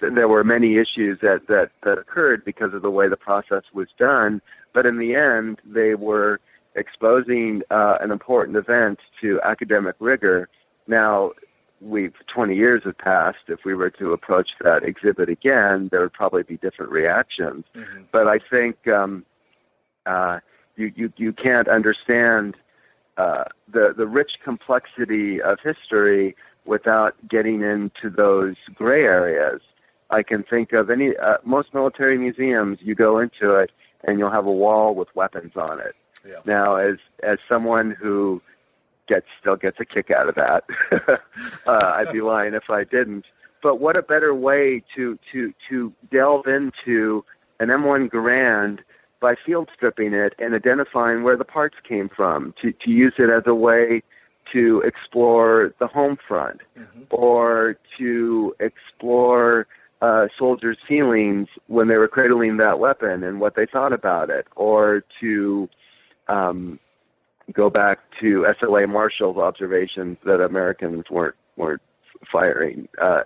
[0.00, 3.88] there were many issues that, that that occurred because of the way the process was
[3.98, 4.42] done.
[4.72, 6.40] But in the end, they were
[6.74, 10.48] exposing uh, an important event to academic rigor.
[10.86, 11.32] Now,
[11.80, 13.48] we've 20 years have passed.
[13.48, 17.64] If we were to approach that exhibit again, there would probably be different reactions.
[17.74, 18.02] Mm-hmm.
[18.12, 19.24] But I think um,
[20.06, 20.40] uh,
[20.76, 22.56] you, you you can't understand
[23.16, 29.60] uh, the the rich complexity of history without getting into those gray areas.
[30.10, 32.78] I can think of any uh, most military museums.
[32.80, 33.70] You go into it,
[34.04, 35.94] and you'll have a wall with weapons on it.
[36.26, 36.40] Yeah.
[36.44, 38.42] Now, as as someone who
[39.08, 40.64] gets still gets a kick out of that,
[41.66, 43.24] uh, I'd be lying if I didn't.
[43.62, 47.24] But what a better way to to to delve into
[47.58, 48.80] an M1 Garand
[49.20, 53.30] by field stripping it and identifying where the parts came from, to, to use it
[53.30, 54.02] as a way
[54.52, 57.02] to explore the home front mm-hmm.
[57.10, 59.66] or to explore
[60.02, 64.46] uh, soldiers' feelings when they were cradling that weapon and what they thought about it,
[64.56, 65.68] or to
[66.28, 66.80] um,
[67.52, 71.82] go back to SLA Marshall's observations that Americans weren't weren't
[72.30, 73.22] firing uh,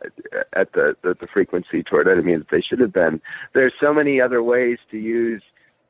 [0.52, 3.20] at the, the, the frequency toward enemy that they should have been.
[3.52, 5.42] There's so many other ways to use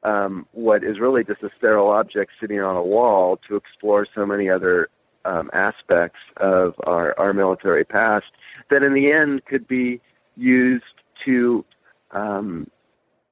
[0.05, 4.27] um, what is really just a sterile object sitting on a wall to explore so
[4.27, 4.89] many other
[5.25, 8.27] um, aspects of our, our military past
[8.71, 10.01] that in the end could be
[10.37, 10.85] used
[11.25, 11.65] to
[12.11, 12.69] um,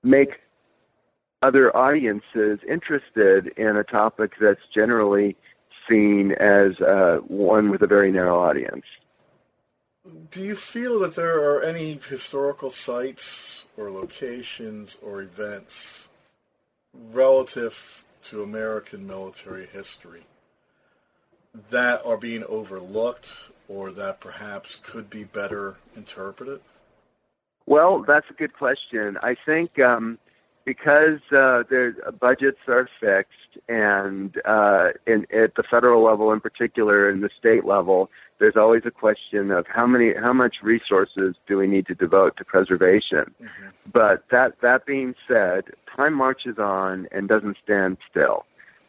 [0.03, 0.41] make
[1.43, 5.37] other audiences interested in a topic that's generally
[5.89, 8.85] seen as uh, one with a very narrow audience.
[10.31, 16.09] Do you feel that there are any historical sites or locations or events
[16.95, 20.23] relative to American military history
[21.71, 23.31] that are being overlooked
[23.69, 26.61] or that perhaps could be better interpreted?
[27.67, 29.19] Well, that's a good question.
[29.23, 30.19] I think um,
[30.65, 31.63] because uh,
[32.21, 37.65] budgets are fixed, and uh, in, at the federal level in particular, and the state
[37.65, 38.11] level,
[38.43, 42.37] there's always a question of how many, how much resources do we need to devote
[42.39, 43.33] to preservation.
[43.41, 43.67] Mm-hmm.
[43.93, 48.45] But that that being said, time marches on and doesn't stand still.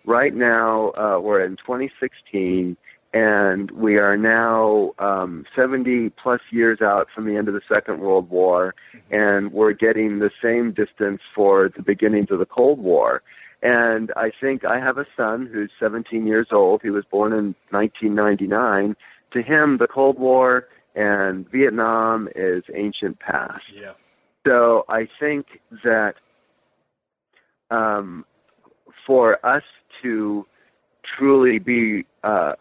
[0.06, 2.76] Right now, uh, we're in 2016
[3.14, 8.00] and we are now um, 70 plus years out from the end of the Second
[8.00, 8.74] World War,
[9.12, 13.22] and we're getting the same distance for the beginnings of the Cold War.
[13.62, 16.82] And I think I have a son who's 17 years old.
[16.82, 18.96] He was born in 1999.
[19.34, 23.64] To him, the Cold War and Vietnam is ancient past.
[23.72, 23.94] Yeah.
[24.46, 26.16] So I think that
[27.72, 28.26] um,
[29.06, 29.64] for us
[30.02, 30.46] to
[31.04, 32.54] truly be uh,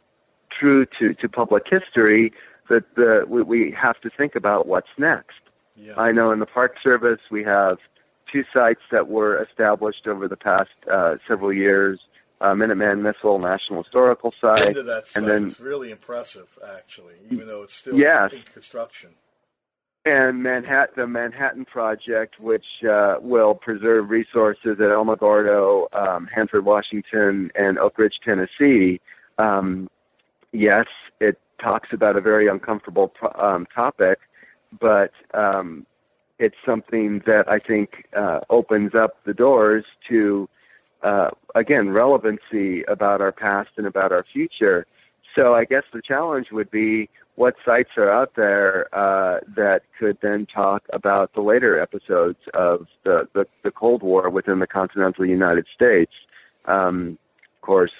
[0.50, 2.32] true to, to public history
[2.68, 5.40] that the, we, we have to think about what's next.
[5.76, 5.94] Yeah.
[5.96, 7.78] I know in the Park Service we have
[8.30, 12.00] two sites that were established over the past uh, several years.
[12.42, 15.16] Uh, Minuteman Missile National Historical Site, that site.
[15.22, 18.33] and then it's really impressive, actually, even though it's still yes.
[18.33, 19.11] in construction.
[20.05, 27.52] And Manhattan, the Manhattan Project, which uh, will preserve resources at Alamogordo, um, Hanford, Washington,
[27.55, 29.00] and Oak Ridge, Tennessee.
[29.38, 29.88] Um,
[30.50, 30.87] yes,
[31.20, 34.18] it talks about a very uncomfortable um, topic,
[34.81, 35.87] but um,
[36.40, 40.48] it's something that I think uh, opens up the doors to,
[41.03, 44.87] uh, again, relevancy about our past and about our future.
[45.35, 50.19] So I guess the challenge would be what sites are out there uh, that could
[50.21, 55.25] then talk about the later episodes of the, the, the Cold War within the continental
[55.25, 56.12] United States.
[56.67, 57.19] Um,
[57.57, 57.92] of course,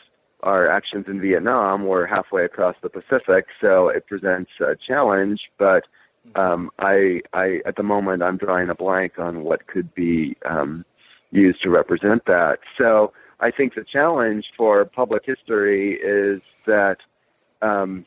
[0.42, 5.50] our actions in Vietnam were halfway across the Pacific, so it presents a challenge.
[5.57, 5.84] But
[6.34, 10.84] um, I, I, at the moment, I'm drawing a blank on what could be um,
[11.32, 12.60] used to represent that.
[12.78, 16.98] So I think the challenge for public history is that
[17.60, 18.06] um,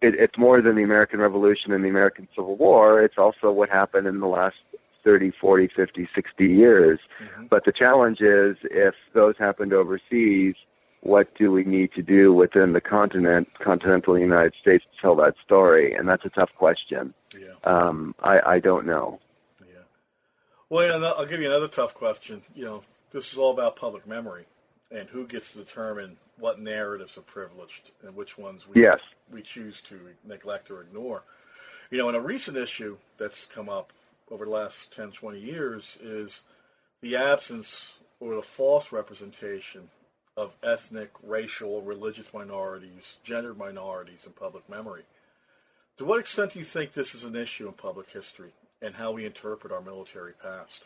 [0.00, 3.02] it, it's more than the American Revolution and the American Civil War.
[3.02, 4.56] It's also what happened in the last
[5.04, 6.98] 30, 40, 50, 60 years.
[7.22, 7.46] Mm-hmm.
[7.46, 10.56] But the challenge is if those happened overseas–
[11.04, 15.34] what do we need to do within the continent, continental United States, to tell that
[15.44, 15.94] story?
[15.94, 17.12] And that's a tough question.
[17.38, 17.52] Yeah.
[17.64, 19.20] Um, I, I don't know.
[20.70, 20.76] Yeah.
[20.76, 22.42] Well, I'll give you another tough question.
[22.54, 24.46] You know, this is all about public memory
[24.90, 29.00] and who gets to determine what narratives are privileged and which ones we yes.
[29.32, 31.22] we choose to neglect or ignore.
[31.90, 33.92] You know, in a recent issue that's come up
[34.30, 36.42] over the last 10, 20 years is
[37.02, 39.90] the absence or the false representation
[40.36, 45.02] of ethnic, racial, religious minorities, gendered minorities in public memory.
[45.98, 48.50] To what extent do you think this is an issue in public history
[48.84, 50.84] and how we interpret our military past?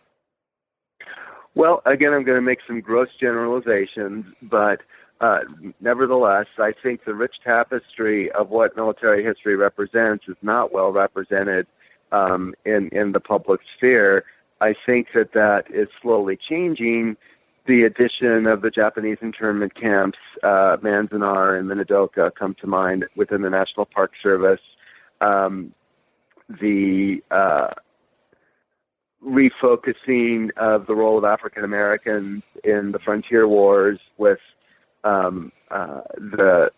[1.55, 4.81] Well, again, I'm going to make some gross generalizations, but
[5.21, 5.41] uh,
[5.81, 11.67] nevertheless, I think the rich tapestry of what military history represents is not well represented
[12.13, 14.25] um, in in the public sphere.
[14.61, 17.17] I think that that is slowly changing.
[17.67, 23.43] The addition of the Japanese internment camps, uh, Manzanar and Minidoka, come to mind within
[23.43, 24.61] the National Park Service.
[25.21, 25.75] Um,
[26.49, 27.75] the uh,
[29.25, 34.41] refocusing of the role of African Americans in the frontier wars with
[35.05, 36.71] um, uh, the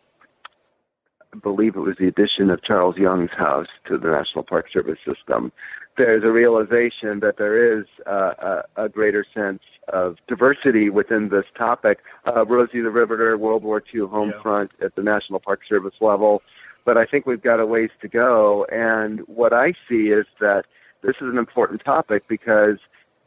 [1.33, 4.99] I believe it was the addition of Charles Young's house to the National Park Service
[5.07, 5.53] system.
[5.97, 11.45] There's a realization that there is uh, a, a, greater sense of diversity within this
[11.57, 12.01] topic.
[12.27, 14.41] Uh, Rosie the Riveter, World War II home yeah.
[14.41, 16.43] front at the National Park Service level.
[16.85, 18.65] But I think we've got a ways to go.
[18.65, 20.65] And what I see is that
[21.03, 22.79] this is an important topic because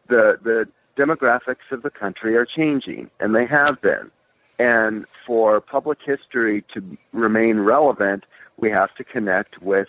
[0.07, 4.11] the the demographics of the country are changing, and they have been.
[4.59, 8.25] And for public history to remain relevant,
[8.57, 9.87] we have to connect with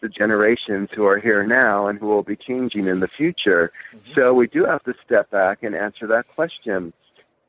[0.00, 3.72] the generations who are here now and who will be changing in the future.
[3.94, 4.14] Mm-hmm.
[4.14, 6.92] So we do have to step back and answer that question.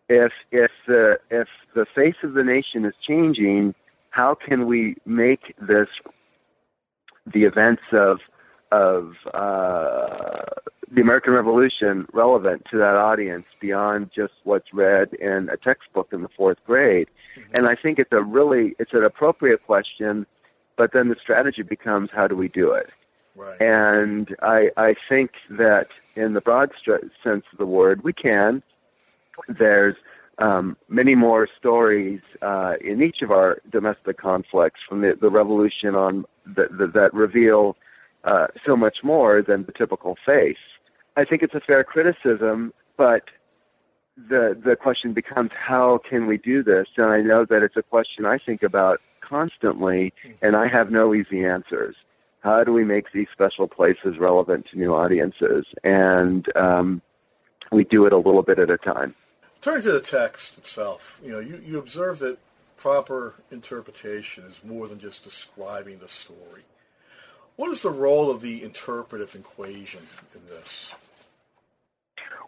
[0.07, 3.73] If if the if the face of the nation is changing,
[4.11, 5.89] how can we make this
[7.25, 8.19] the events of
[8.73, 10.41] of uh,
[10.91, 16.23] the American Revolution relevant to that audience beyond just what's read in a textbook in
[16.23, 17.07] the fourth grade.
[17.35, 17.51] Mm-hmm.
[17.55, 20.25] And I think it's a really it's an appropriate question,
[20.75, 22.89] but then the strategy becomes how do we do it?
[23.35, 23.61] Right.
[23.61, 28.63] And I I think that in the broad st- sense of the word, we can.
[29.47, 29.95] There's
[30.39, 35.95] um, many more stories uh, in each of our domestic conflicts from the, the revolution
[35.95, 37.75] on the, the, that reveal
[38.23, 40.57] uh, so much more than the typical face.
[41.15, 43.29] I think it's a fair criticism, but
[44.15, 46.87] the the question becomes how can we do this?
[46.97, 51.13] And I know that it's a question I think about constantly, and I have no
[51.13, 51.95] easy answers.
[52.41, 55.65] How do we make these special places relevant to new audiences?
[55.83, 57.01] And um,
[57.71, 59.15] we do it a little bit at a time.
[59.61, 62.37] Turning to the text itself, you know, you, you observe that
[62.75, 66.63] proper interpretation is more than just describing the story.
[67.55, 70.01] What is the role of the interpretive equation
[70.33, 70.93] in this?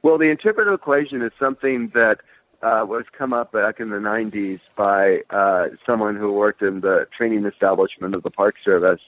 [0.01, 2.21] Well, the interpretive equation is something that
[2.61, 7.07] uh, was come up back in the 90s by uh, someone who worked in the
[7.15, 9.01] training establishment of the Park Service.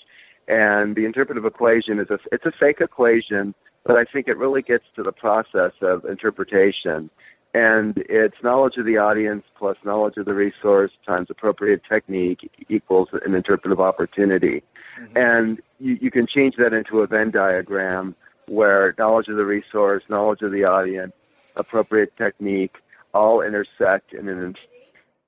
[0.48, 4.62] And the interpretive equation is a, it's a fake equation, but I think it really
[4.62, 7.10] gets to the process of interpretation.
[7.54, 13.10] And it's knowledge of the audience plus knowledge of the resource times appropriate technique equals
[13.26, 14.62] an interpretive opportunity.
[15.00, 15.18] Mm-hmm.
[15.18, 18.16] And you, you can change that into a Venn diagram
[18.48, 21.14] where knowledge of the resource, knowledge of the audience,
[21.56, 22.78] appropriate technique
[23.14, 24.56] all intersect in an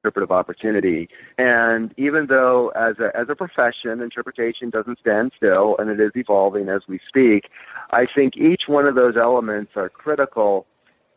[0.04, 1.10] interpretive opportunity.
[1.38, 6.12] And even though as a, as a profession, interpretation doesn't stand still and it is
[6.16, 7.50] evolving as we speak,
[7.92, 10.66] I think each one of those elements are critical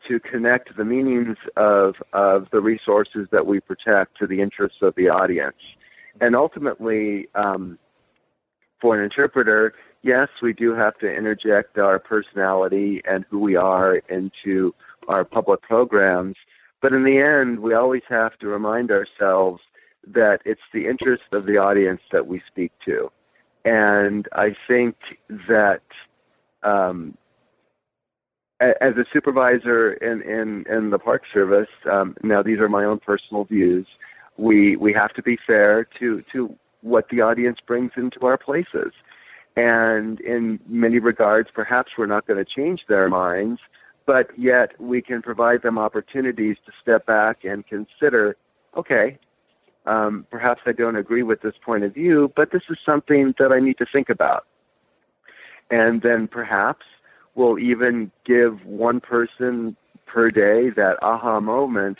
[0.07, 4.95] to connect the meanings of, of the resources that we protect to the interests of
[4.95, 5.55] the audience.
[6.19, 7.79] And ultimately, um,
[8.83, 13.95] for an interpreter, yes, we do have to interject our personality and who we are
[14.09, 14.75] into
[15.07, 16.35] our public programs.
[16.81, 19.61] But in the end, we always have to remind ourselves
[20.05, 23.09] that it's the interest of the audience that we speak to.
[23.63, 24.97] And I think
[25.47, 25.83] that
[26.61, 27.17] um,
[28.59, 32.99] as a supervisor in, in, in the Park Service, um, now these are my own
[32.99, 33.87] personal views,
[34.35, 36.53] we, we have to be fair to, to
[36.83, 38.93] what the audience brings into our places.
[39.55, 43.61] And in many regards, perhaps we're not going to change their minds,
[44.05, 48.35] but yet we can provide them opportunities to step back and consider,
[48.75, 49.17] okay,
[49.85, 53.51] um, perhaps I don't agree with this point of view, but this is something that
[53.51, 54.45] I need to think about.
[55.69, 56.85] And then perhaps
[57.35, 59.75] we'll even give one person
[60.05, 61.97] per day that aha moment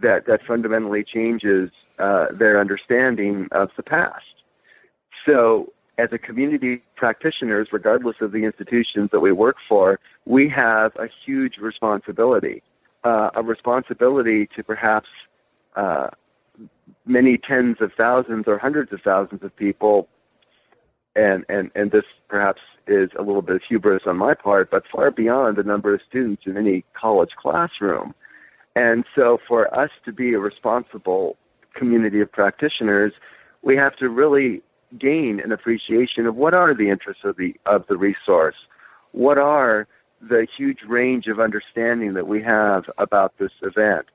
[0.00, 4.24] that, that fundamentally changes uh, their understanding of the past.
[5.26, 10.94] So as a community practitioners, regardless of the institutions that we work for, we have
[10.96, 12.62] a huge responsibility,
[13.04, 15.08] uh, a responsibility to perhaps
[15.76, 16.08] uh,
[17.06, 20.08] many tens of thousands or hundreds of thousands of people,
[21.14, 24.84] and, and, and this perhaps is a little bit of hubris on my part, but
[24.88, 28.14] far beyond the number of students in any college classroom.
[28.76, 31.36] And so for us to be a responsible
[31.74, 33.12] community of practitioners,
[33.62, 34.62] we have to really
[34.98, 38.56] gain an appreciation of what are the interests of the of the resource,
[39.12, 39.86] what are
[40.20, 44.06] the huge range of understanding that we have about this event,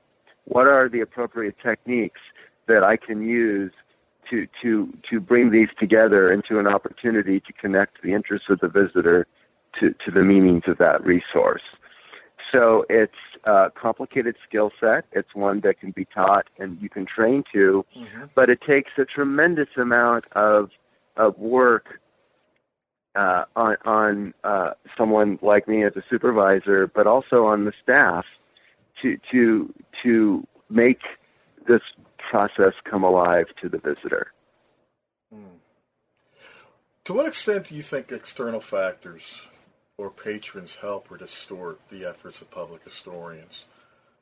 [0.44, 2.20] what are the appropriate techniques
[2.66, 3.72] that I can use
[4.30, 8.68] to to to bring these together into an opportunity to connect the interests of the
[8.68, 9.26] visitor
[9.78, 11.62] to to the meanings of that resource.
[12.52, 13.12] So it's
[13.44, 15.04] a complicated skill set.
[15.12, 18.24] It's one that can be taught and you can train to, mm-hmm.
[18.34, 20.70] but it takes a tremendous amount of
[21.16, 22.00] of work
[23.14, 28.26] uh, on on uh, someone like me as a supervisor, but also on the staff
[29.02, 29.72] to to
[30.02, 31.00] to make
[31.68, 31.82] this
[32.18, 34.32] process come alive to the visitor.
[35.32, 35.58] Hmm.
[37.04, 39.42] To what extent do you think external factors
[40.00, 43.66] or patrons help or distort the efforts of public historians?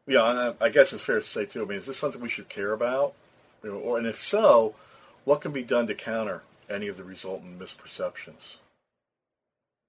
[0.08, 1.62] Yeah, I guess it's fair to say too.
[1.62, 3.14] I mean, is this something we should care about?
[3.62, 4.74] You know, or and if so,
[5.24, 8.56] what can be done to counter any of the resultant misperceptions?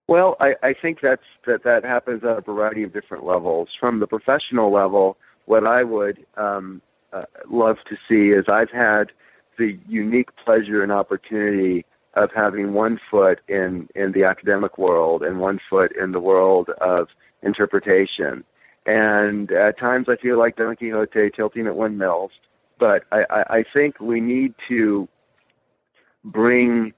[0.08, 3.70] Well, I, I think that's that that happens at a variety of different levels.
[3.80, 6.82] From the professional level, what I would um,
[7.12, 9.12] uh, love to see is I've had
[9.58, 11.86] the unique pleasure and opportunity
[12.16, 16.70] of having one foot in, in the academic world and one foot in the world
[16.82, 17.07] of
[17.43, 18.43] interpretation.
[18.86, 22.32] And at times I feel like Don Quixote tilting at windmills,
[22.78, 25.07] but I, I, I think we need to
[26.24, 26.93] bring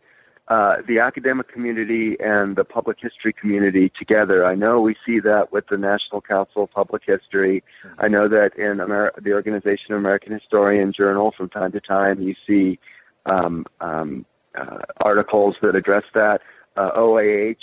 [0.48, 4.46] uh, the academic community and the public history community together.
[4.46, 7.64] I know we see that with the National Council of Public History.
[8.00, 12.22] I know that in Amer- the Organization of American Historian Journal, from time to time,
[12.22, 12.80] you see
[13.26, 14.26] um, um,
[14.56, 16.42] uh, articles that address that.
[16.78, 17.56] Uh, OAH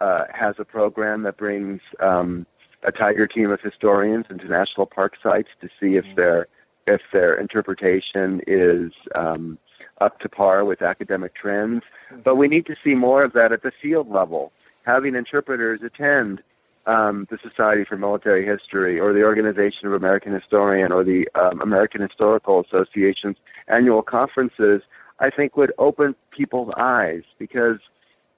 [0.00, 2.46] uh, has a program that brings um,
[2.82, 6.46] a tiger team of historians into national park sites to see if their
[6.86, 9.58] if their interpretation is um,
[10.00, 11.82] up to par with academic trends.
[12.24, 14.52] But we need to see more of that at the field level.
[14.84, 16.42] Having interpreters attend
[16.86, 21.60] um, the Society for Military History or the Organization of American Historian or the um,
[21.60, 23.36] American Historical Association's
[23.68, 24.80] annual conferences
[25.20, 27.78] I think would open people's eyes because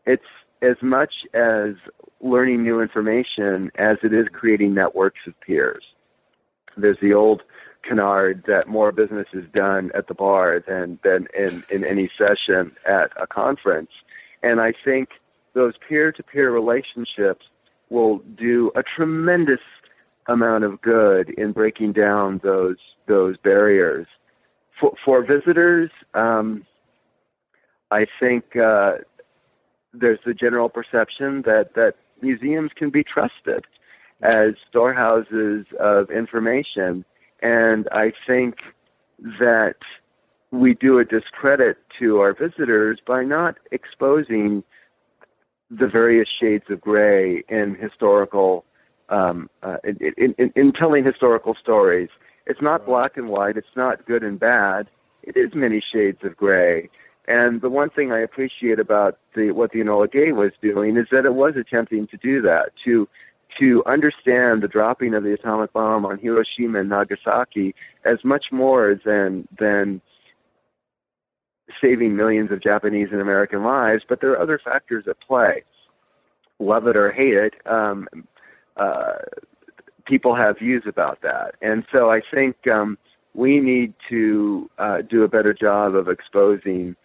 [0.07, 0.23] it's
[0.63, 1.75] as much as
[2.21, 5.85] learning new information as it is creating networks of peers.
[6.77, 7.43] There's the old
[7.83, 12.73] canard that more business is done at the bar than, than in, in any session
[12.87, 13.91] at a conference.
[14.43, 15.11] And I think
[15.55, 17.47] those peer to peer relationships
[17.89, 19.61] will do a tremendous
[20.27, 22.77] amount of good in breaking down those
[23.07, 24.07] those barriers.
[24.79, 26.65] For, for visitors, um,
[27.91, 28.99] I think uh,
[29.93, 33.65] there's the general perception that, that museums can be trusted
[34.23, 37.05] as storehouses of information.
[37.43, 38.59] And I think
[39.39, 39.77] that
[40.51, 44.63] we do a discredit to our visitors by not exposing
[45.71, 48.65] the various shades of gray in historical,
[49.09, 52.09] um, uh, in, in, in telling historical stories.
[52.47, 53.57] It's not black and white.
[53.57, 54.89] It's not good and bad.
[55.23, 56.91] It is many shades of gray.
[57.31, 61.07] And the one thing I appreciate about the what the Enola Gay was doing is
[61.13, 63.09] that it was attempting to do that to
[63.61, 67.73] to understand the dropping of the atomic bomb on Hiroshima and Nagasaki
[68.05, 70.01] as much more than than
[71.81, 75.63] saving millions of Japanese and American lives, but there are other factors at play.
[76.59, 78.09] Love it or hate it, um,
[78.77, 79.19] uh,
[80.05, 82.99] people have views about that, and so I think um,
[83.35, 86.97] we need to uh, do a better job of exposing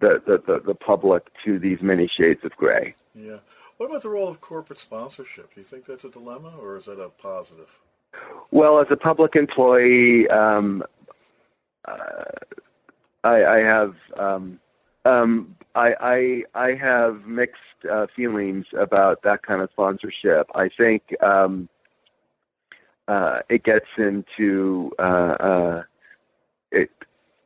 [0.00, 2.94] the, the, the, the public to these many shades of gray.
[3.14, 3.38] Yeah.
[3.76, 5.54] What about the role of corporate sponsorship?
[5.54, 7.68] Do you think that's a dilemma, or is that a positive?
[8.50, 10.82] Well, as a public employee, um,
[11.86, 12.24] uh,
[13.22, 14.58] I, I have um,
[15.04, 20.48] um, I, I, I have mixed uh, feelings about that kind of sponsorship.
[20.54, 21.68] I think um,
[23.06, 25.82] uh, it gets into uh, uh,
[26.72, 26.90] it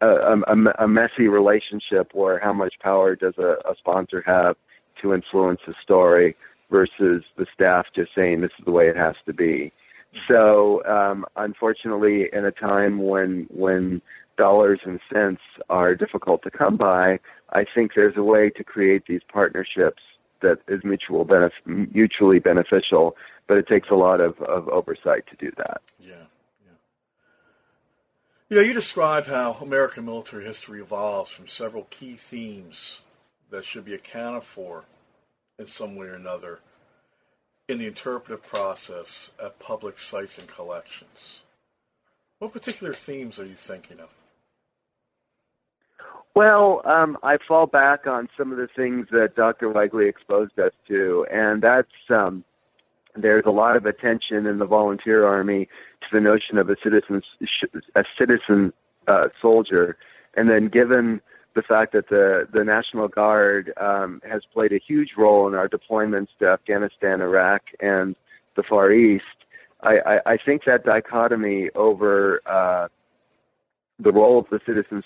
[0.01, 4.57] a, a, a messy relationship where how much power does a, a sponsor have
[5.03, 6.37] to influence a story
[6.71, 9.73] versus the staff just saying this is the way it has to be.
[10.27, 14.03] So, um, unfortunately, in a time when when
[14.37, 17.21] dollars and cents are difficult to come by,
[17.51, 20.03] I think there's a way to create these partnerships
[20.41, 25.37] that is mutual benef- mutually beneficial, but it takes a lot of, of oversight to
[25.37, 25.83] do that.
[26.01, 26.25] Yeah.
[28.51, 33.01] You know, you described how American military history evolves from several key themes
[33.51, 34.83] that should be accounted for
[35.57, 36.59] in some way or another
[37.69, 41.43] in the interpretive process at public sites and collections.
[42.41, 44.09] What particular themes are you thinking of?
[46.35, 49.69] Well, um, I fall back on some of the things that Dr.
[49.69, 52.43] Weigley exposed us to, and that's um,
[53.17, 55.69] there's a lot of attention in the volunteer army
[56.01, 57.23] to the notion of a citizen
[57.95, 58.73] a citizen
[59.09, 59.97] uh, soldier,
[60.35, 61.21] and then given
[61.55, 65.69] the fact that the the National Guard um, has played a huge role in our
[65.69, 68.17] deployments to Afghanistan, Iraq, and
[68.57, 69.25] the Far East,
[69.83, 72.89] I, I, I think that dichotomy over uh,
[73.99, 75.03] the role of the citizen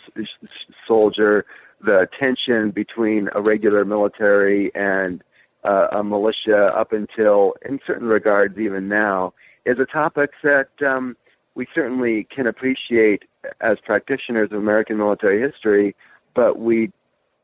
[0.86, 1.44] soldier,
[1.80, 5.22] the tension between a regular military and
[5.64, 9.34] uh, a militia up until, in certain regards, even now,
[9.64, 11.16] is a topic that um,
[11.54, 13.24] we certainly can appreciate
[13.60, 15.94] as practitioners of American military history,
[16.34, 16.92] but we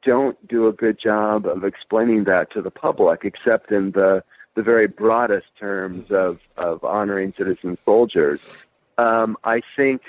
[0.03, 4.23] don't do a good job of explaining that to the public, except in the
[4.57, 8.43] the very broadest terms of of honoring citizen soldiers.
[8.99, 10.03] Um, I think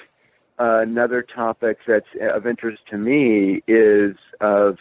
[0.57, 4.77] another topic that's of interest to me is of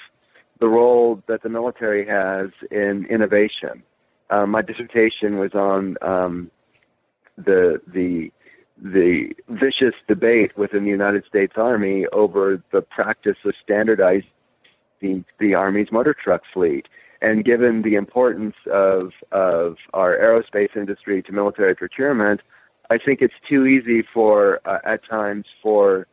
[0.60, 3.82] the role that the military has in innovation.
[4.28, 6.50] Uh, my dissertation was on um,
[7.36, 8.30] the the
[8.82, 14.24] the vicious debate within the United States Army over the practice of standardizing
[15.00, 16.88] the, the Army's motor truck fleet.
[17.20, 22.40] And given the importance of of our aerospace industry to military procurement,
[22.90, 26.06] I think it's too easy for uh, at times for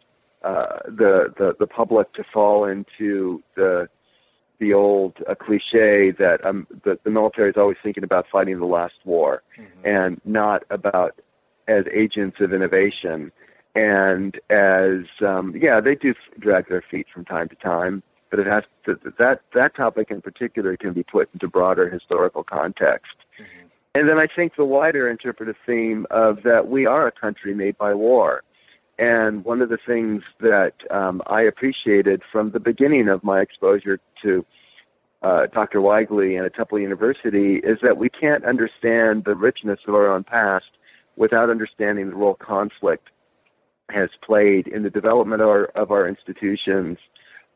[0.44, 3.90] uh, the, the the public to fall into the
[4.60, 8.66] the old uh, cliche that um, the, the military is always thinking about fighting the
[8.66, 9.88] last war mm-hmm.
[9.88, 11.20] and not about
[11.68, 13.32] as agents of innovation
[13.76, 18.48] and as um, yeah they do drag their feet from time to time but it
[18.48, 23.16] has to, that that topic in particular can be put into broader historical context
[23.98, 27.80] and then I think the wider interpretive theme of that we are a country made
[27.80, 28.44] by war.
[29.00, 34.00] And one of the things that um, I appreciated from the beginning of my exposure
[34.24, 34.46] to
[35.22, 35.80] uh, Dr.
[35.80, 40.24] Weigley and at Temple University is that we can't understand the richness of our own
[40.24, 40.66] past
[41.16, 43.10] without understanding the role conflict
[43.90, 46.98] has played in the development of our, of our institutions,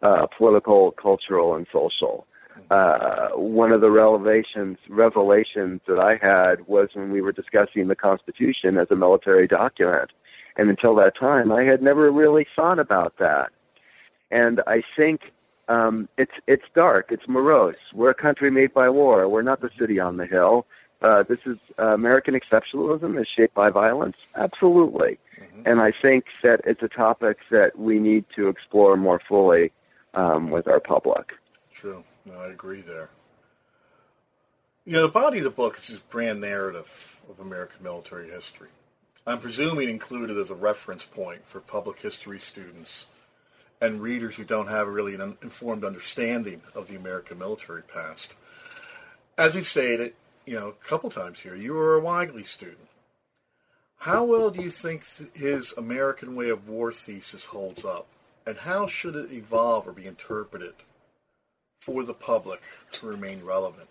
[0.01, 2.25] uh, political, cultural, and social
[2.69, 7.95] uh, one of the revelations revelations that I had was when we were discussing the
[7.95, 10.11] Constitution as a military document,
[10.57, 13.51] and until that time, I had never really thought about that.
[14.29, 15.31] And I think
[15.67, 17.75] um, it's it's dark, it's morose.
[17.93, 19.27] We're a country made by war.
[19.27, 20.65] We're not the city on the hill.
[21.01, 25.17] Uh, this is uh, American exceptionalism is shaped by violence, absolutely.
[25.39, 25.63] Mm-hmm.
[25.65, 29.71] And I think that it's a topic that we need to explore more fully
[30.13, 31.33] um, with our public.
[31.73, 32.03] True.
[32.25, 33.09] No, I agree there.
[34.85, 38.69] You know, the body of the book is this brand narrative of American military history.
[39.25, 43.05] I'm presuming included as a reference point for public history students
[43.79, 48.33] and readers who don't have really an informed understanding of the American military past.
[49.37, 50.13] As we've stated,
[50.45, 52.87] you know, a couple times here, you were a Weigley student.
[53.97, 55.05] How well do you think
[55.35, 58.07] his American Way of War thesis holds up,
[58.47, 60.73] and how should it evolve or be interpreted
[61.79, 62.61] for the public
[62.93, 63.87] to remain relevant?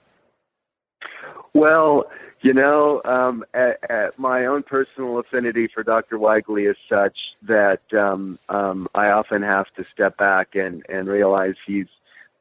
[1.52, 2.10] Well,
[2.42, 6.18] you know, um, at, at my own personal affinity for Dr.
[6.18, 11.54] Weigley is such that um, um, I often have to step back and, and realize
[11.66, 11.88] he's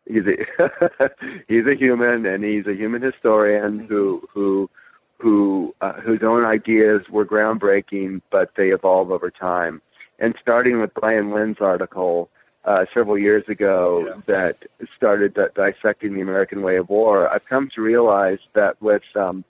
[0.06, 1.12] he's a
[1.48, 3.88] he's a human and he's a human historian mm-hmm.
[3.88, 4.70] who who
[5.18, 9.82] who uh, whose own ideas were groundbreaking, but they evolve over time.
[10.18, 12.30] And starting with Brian Lynn's article,
[12.66, 14.22] uh, several years ago yeah.
[14.26, 14.58] that
[14.96, 19.44] started dissecting the American way of war, I've come to realize that with um,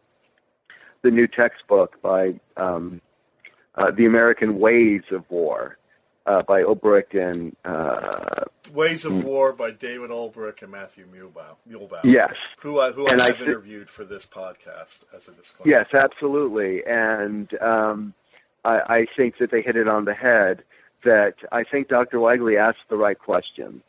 [1.02, 3.02] the new textbook by um,
[3.76, 5.78] uh, The American Ways of War
[6.26, 7.56] uh, by Ulbrich and.
[7.66, 11.08] Uh, Ways of War by David Ulbrich and Matthew.
[11.08, 12.34] Muehlbauer yes.
[12.62, 15.72] Who, I, who I have interviewed for this podcast as a disclaimer.
[15.72, 16.86] Yes, absolutely.
[16.86, 18.14] And um,
[18.64, 20.64] I, I think that they hit it on the head
[21.04, 22.18] that I think Dr.
[22.18, 23.82] Weigley asked the right questions.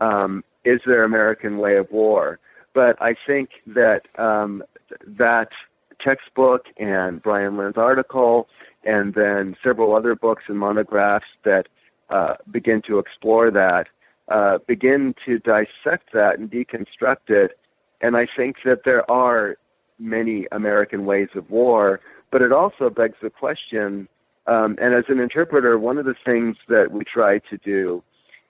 [0.00, 2.38] Um, is there American way of war?
[2.74, 4.62] But I think that um,
[5.06, 5.50] that
[6.00, 8.48] textbook and Brian Linn's article,
[8.84, 11.68] and then several other books and monographs that
[12.10, 13.88] uh, begin to explore that,
[14.28, 17.58] uh, begin to dissect that and deconstruct it.
[18.00, 19.56] And I think that there are
[19.98, 22.00] many American ways of war,
[22.30, 24.08] but it also begs the question.
[24.48, 28.02] Um, and as an interpreter, one of the things that we try to do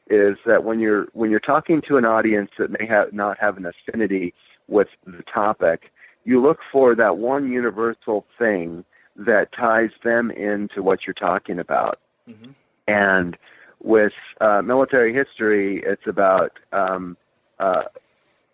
[0.09, 3.57] is that when you're when you're talking to an audience that may have not have
[3.57, 4.32] an affinity
[4.68, 5.90] with the topic,
[6.24, 8.84] you look for that one universal thing
[9.16, 11.99] that ties them into what you're talking about.
[12.28, 12.53] Mm-hmm.
[12.86, 13.36] And
[13.82, 17.16] with uh, military history, it's about um,
[17.59, 17.82] uh,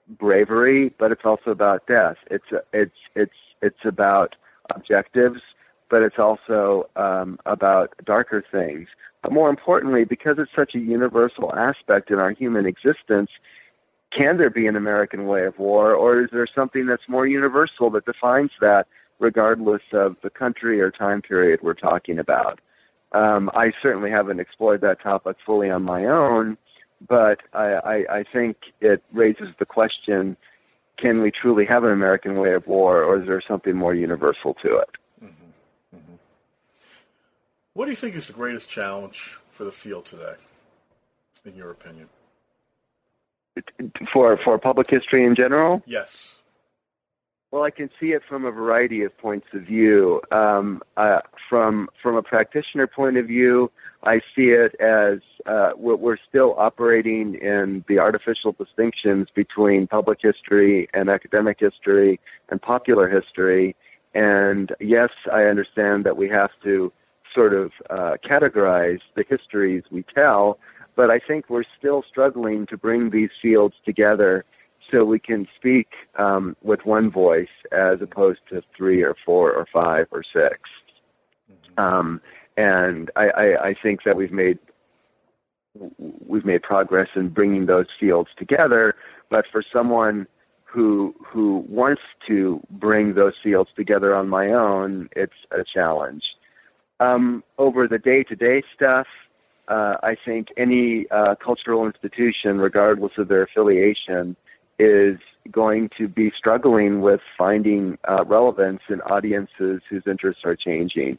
[0.09, 2.17] bravery, but it's also about death.
[2.31, 4.35] It's it's it's it's about
[4.75, 5.41] objectives,
[5.91, 8.89] but it's also um, about darker things.
[9.23, 13.31] But more importantly, because it's such a universal aspect in our human existence,
[14.11, 17.91] can there be an American way of war, or is there something that's more universal
[17.91, 18.87] that defines that,
[19.19, 22.61] regardless of the country or time period we're talking about?
[23.13, 26.59] Um, I certainly haven't explored that topic fully on my own,
[27.07, 30.37] but I, I, I think it raises the question
[30.97, 34.55] can we truly have an American way of war, or is there something more universal
[34.55, 34.91] to it?
[37.75, 40.35] What do you think is the greatest challenge for the field today,
[41.45, 42.09] in your opinion?
[44.13, 45.83] For for public history in general?
[45.85, 46.37] Yes.
[47.51, 50.21] Well, I can see it from a variety of points of view.
[50.31, 53.73] Um, uh, from from a practitioner point of view,
[54.05, 60.89] I see it as uh, we're still operating in the artificial distinctions between public history
[60.95, 62.21] and academic history
[62.51, 63.75] and popular history.
[64.15, 66.93] And yes, I understand that we have to
[67.35, 70.59] sort of uh, categorize the histories we tell,
[70.97, 74.45] but I think we're still struggling to bring these fields together
[74.91, 79.67] so we can speak um, with one voice as opposed to three or four or
[79.73, 80.35] five or 6
[81.51, 81.81] mm-hmm.
[81.81, 82.21] um,
[82.57, 84.59] and I, I, I think that we've made
[85.99, 88.95] we've made progress in bringing those fields together.
[89.29, 90.27] But for someone
[90.65, 96.34] who who wants to bring those fields together on my own, it's a challenge.
[97.01, 99.07] Um, over the day-to-day stuff,
[99.69, 104.37] uh, I think any uh, cultural institution, regardless of their affiliation,
[104.79, 105.19] is
[105.51, 111.19] going to be struggling with finding uh, relevance in audiences whose interests are changing.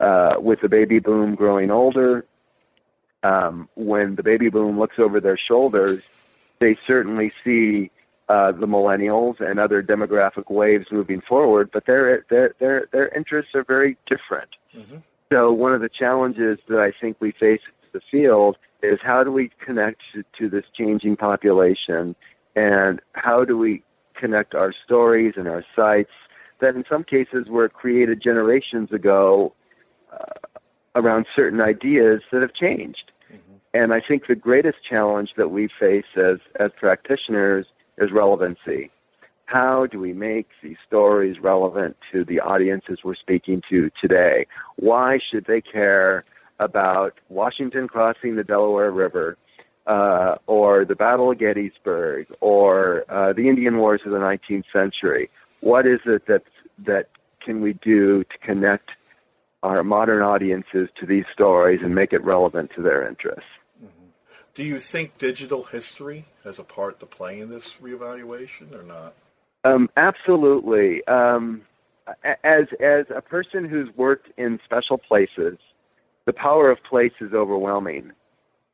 [0.00, 2.24] Uh, with the baby boom growing older,
[3.22, 6.02] um, when the baby boom looks over their shoulders,
[6.58, 7.90] they certainly see
[8.28, 13.54] uh, the millennials and other demographic waves moving forward, but their their their their interests
[13.54, 14.50] are very different.
[14.74, 14.98] Mm-hmm.
[15.30, 19.24] So one of the challenges that I think we face in the field is how
[19.24, 22.14] do we connect to, to this changing population
[22.54, 23.82] and how do we
[24.14, 26.12] connect our stories and our sites
[26.60, 29.52] that in some cases were created generations ago
[30.12, 30.58] uh,
[30.94, 33.10] around certain ideas that have changed.
[33.32, 33.56] Mm-hmm.
[33.74, 37.66] And I think the greatest challenge that we face as, as practitioners
[37.98, 38.90] is relevancy.
[39.46, 44.46] How do we make these stories relevant to the audiences we're speaking to today?
[44.76, 46.24] Why should they care
[46.58, 49.36] about Washington crossing the Delaware River
[49.86, 55.28] uh, or the Battle of Gettysburg, or uh, the Indian Wars of the 19th century.
[55.60, 56.44] What is it that
[56.78, 57.08] that
[57.40, 58.90] can we do to connect
[59.62, 63.44] our modern audiences to these stories and make it relevant to their interests?
[64.54, 69.14] Do you think digital history has a part to play in this reevaluation or not?
[69.64, 71.04] Um, absolutely.
[71.06, 71.62] Um,
[72.44, 75.58] as as a person who's worked in special places,
[76.24, 78.12] the power of place is overwhelming.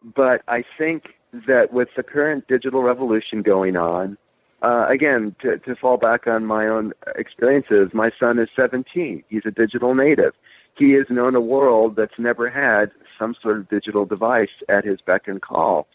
[0.03, 1.14] But I think
[1.47, 4.18] that with the current digital revolution going on,
[4.62, 9.24] uh, again, to, to fall back on my own experiences, my son is 17.
[9.28, 10.35] He's a digital native.
[10.76, 12.91] He has known a world that's never had
[13.21, 15.87] some sort of digital device at his beck and call.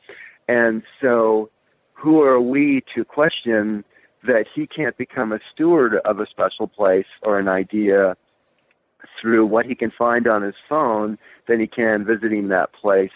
[0.48, 1.50] And so,
[1.94, 3.84] who are we to question
[4.24, 8.16] that he can't become a steward of a special place or an idea
[9.20, 11.18] through what he can find on his phone
[11.48, 13.12] than he can visiting that place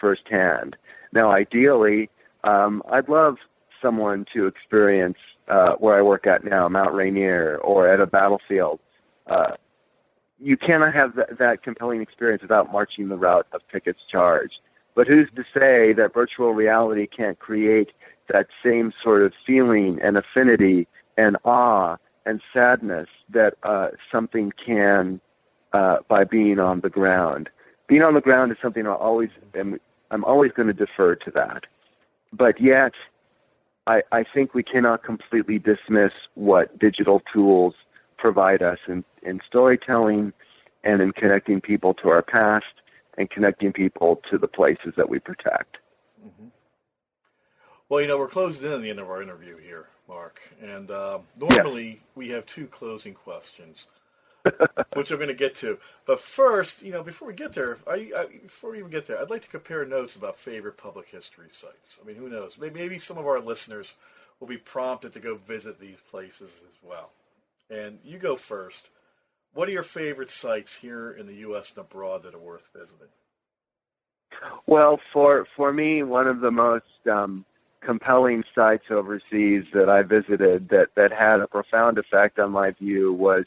[0.00, 0.76] firsthand.
[1.12, 2.10] Now, ideally,
[2.44, 3.36] um, I'd love
[3.80, 8.80] someone to experience uh, where I work at now, Mount Rainier, or at a battlefield.
[9.26, 9.52] Uh,
[10.42, 14.52] you cannot have th- that compelling experience without marching the route of Pickett's charge.
[14.94, 17.92] But who's to say that virtual reality can't create
[18.28, 20.86] that same sort of feeling and affinity
[21.16, 25.20] and awe and sadness that uh, something can
[25.72, 27.48] uh, by being on the ground?
[27.86, 29.78] Being on the ground is something I always am
[30.10, 31.64] I'm always going to defer to that.
[32.32, 32.92] But yet,
[33.86, 37.74] I, I think we cannot completely dismiss what digital tools
[38.22, 40.32] provide us in, in storytelling
[40.84, 42.64] and in connecting people to our past
[43.18, 45.78] and connecting people to the places that we protect.
[46.24, 46.46] Mm-hmm.
[47.88, 50.90] Well, you know, we're closing in on the end of our interview here, Marc, and
[50.90, 51.96] uh, normally yeah.
[52.14, 53.88] we have two closing questions.
[54.94, 55.78] which I'm going to get to.
[56.04, 59.22] But first, you know, before we get there, I, I, before we even get there,
[59.22, 62.00] I'd like to compare notes about favorite public history sites.
[62.02, 62.58] I mean, who knows?
[62.60, 63.94] Maybe, maybe some of our listeners
[64.40, 67.10] will be prompted to go visit these places as well.
[67.72, 68.90] And you go first.
[69.54, 71.72] What are your favorite sites here in the U.S.
[71.74, 73.08] and abroad that are worth visiting?
[74.66, 77.44] Well, for for me, one of the most um,
[77.80, 83.12] compelling sites overseas that I visited that that had a profound effect on my view
[83.12, 83.44] was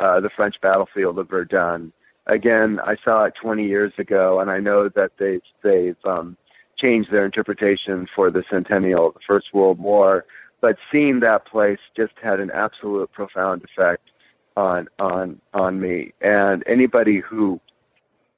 [0.00, 1.92] uh, the French battlefield of Verdun.
[2.26, 6.36] Again, I saw it 20 years ago, and I know that they've they've um,
[6.76, 10.24] changed their interpretation for the centennial of the First World War.
[10.60, 14.08] But seeing that place just had an absolute profound effect
[14.56, 16.12] on on on me.
[16.20, 17.60] And anybody who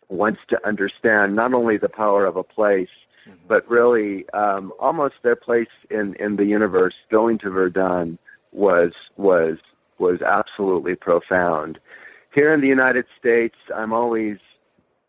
[0.09, 2.89] wants to understand not only the power of a place,
[3.29, 3.39] mm-hmm.
[3.47, 8.19] but really um, almost their place in in the universe, going to Verdun
[8.53, 9.59] was was
[9.99, 11.79] was absolutely profound.
[12.35, 14.39] Here in the United States, I'm always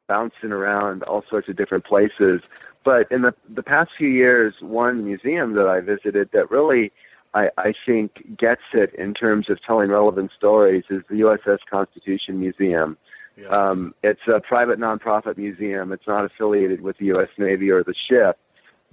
[0.10, 2.42] bouncing around all sorts of different places.
[2.84, 6.92] But in the the past few years, one museum that I visited that really
[7.34, 12.40] I, I think gets it in terms of telling relevant stories is the USS Constitution
[12.40, 12.98] Museum.
[13.38, 13.50] Yeah.
[13.50, 15.94] Um, it's a private nonprofit museum.
[15.94, 17.30] It's not affiliated with the U.S.
[17.38, 18.38] Navy or the ship,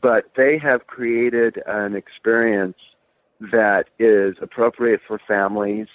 [0.00, 2.76] but they have created an experience
[3.40, 5.88] that is appropriate for families,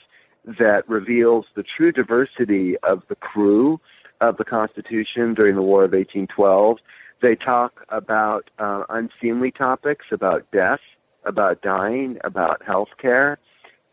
[0.46, 3.80] that reveals the true diversity of the crew
[4.22, 6.78] of the Constitution during the War of 1812.
[7.22, 10.80] They talk about uh, unseemly topics, about death,
[11.26, 13.38] about dying, about health care.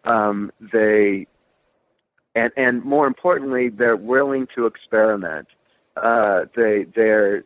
[0.05, 1.27] Um, they,
[2.35, 5.49] and, and more importantly, they're willing to experiment.
[5.97, 7.45] Uh, they, they're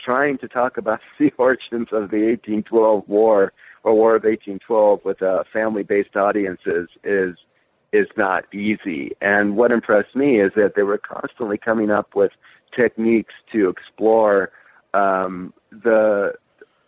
[0.00, 3.52] trying to talk about the origins of the 1812 war
[3.84, 7.36] or War of 1812 with uh, family-based audiences is
[7.92, 9.12] is not easy.
[9.20, 12.32] And what impressed me is that they were constantly coming up with
[12.74, 14.50] techniques to explore
[14.94, 16.34] um, the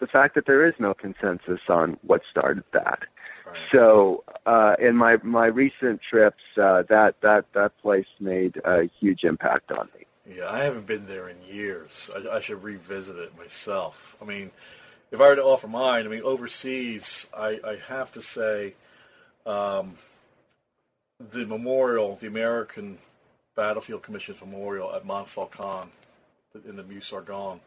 [0.01, 3.01] the fact that there is no consensus on what started that.
[3.47, 3.57] Right.
[3.73, 9.25] So, uh, in my my recent trips, uh, that that that place made a huge
[9.25, 10.07] impact on me.
[10.37, 12.11] Yeah, I haven't been there in years.
[12.15, 14.17] I, I should revisit it myself.
[14.21, 14.51] I mean,
[15.11, 18.75] if I were to offer mine, I mean, overseas, I, I have to say,
[19.45, 19.99] um,
[21.19, 22.99] the memorial, the American
[23.55, 25.89] Battlefield Commission's memorial at Montfaucon
[26.67, 27.61] in the Meuse Argonne.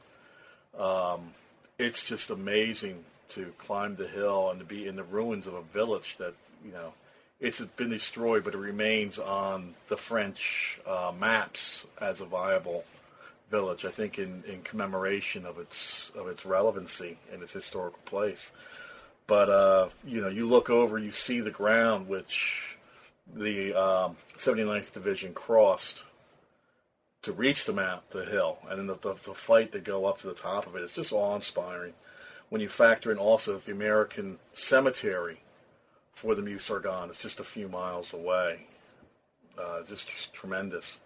[0.77, 1.33] Um,
[1.77, 5.61] it's just amazing to climb the hill and to be in the ruins of a
[5.61, 6.33] village that
[6.65, 6.93] you know
[7.39, 12.83] it's been destroyed, but it remains on the French uh, maps as a viable
[13.51, 13.85] village.
[13.85, 18.51] I think in, in commemoration of its of its relevancy and its historical place.
[19.27, 22.66] But uh, you know, you look over, you see the ground which
[23.35, 26.03] the um, 79th Division crossed
[27.23, 30.19] to reach the mount, the hill, and then the, the, the fight to go up
[30.19, 30.83] to the top of it.
[30.83, 31.93] It's just awe-inspiring.
[32.49, 35.41] When you factor in also the American cemetery
[36.13, 38.67] for the Meuse Argonne is just a few miles away,
[39.57, 40.99] uh, just, just tremendous.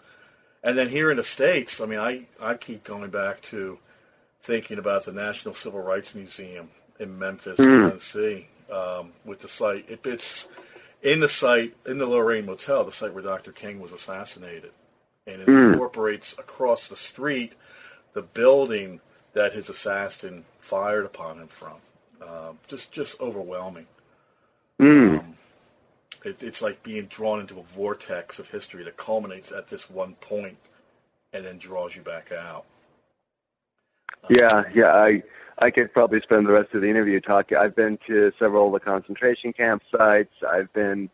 [0.64, 3.80] And then here in the states, I mean, I I keep going back to
[4.44, 6.70] thinking about the National Civil Rights Museum
[7.00, 7.90] in Memphis, mm.
[7.90, 9.90] Tennessee, um, with the site.
[9.90, 10.48] It, it's
[11.02, 13.52] in the site in the Lorraine Motel, the site where Dr.
[13.52, 14.72] King was assassinated,
[15.26, 15.74] and it mm.
[15.74, 17.54] incorporates across the street
[18.14, 19.02] the building
[19.34, 21.76] that his assassin fired upon him from.
[22.22, 23.88] Uh, just just overwhelming.
[24.80, 25.20] Mm.
[25.20, 25.38] Um,
[26.24, 30.16] it, it's like being drawn into a vortex of history that culminates at this one
[30.16, 30.58] point
[31.34, 32.66] and then draws you back out.
[34.30, 35.24] Yeah, yeah, I
[35.60, 37.58] I could probably spend the rest of the interview talking.
[37.58, 40.34] I've been to several of the concentration camp sites.
[40.48, 41.10] I've been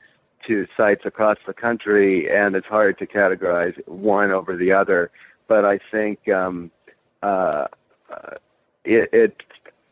[0.48, 5.12] to sites across the country, and it's hard to categorize one over the other.
[5.48, 6.72] But I think um,
[7.24, 7.66] uh,
[8.86, 9.36] it, it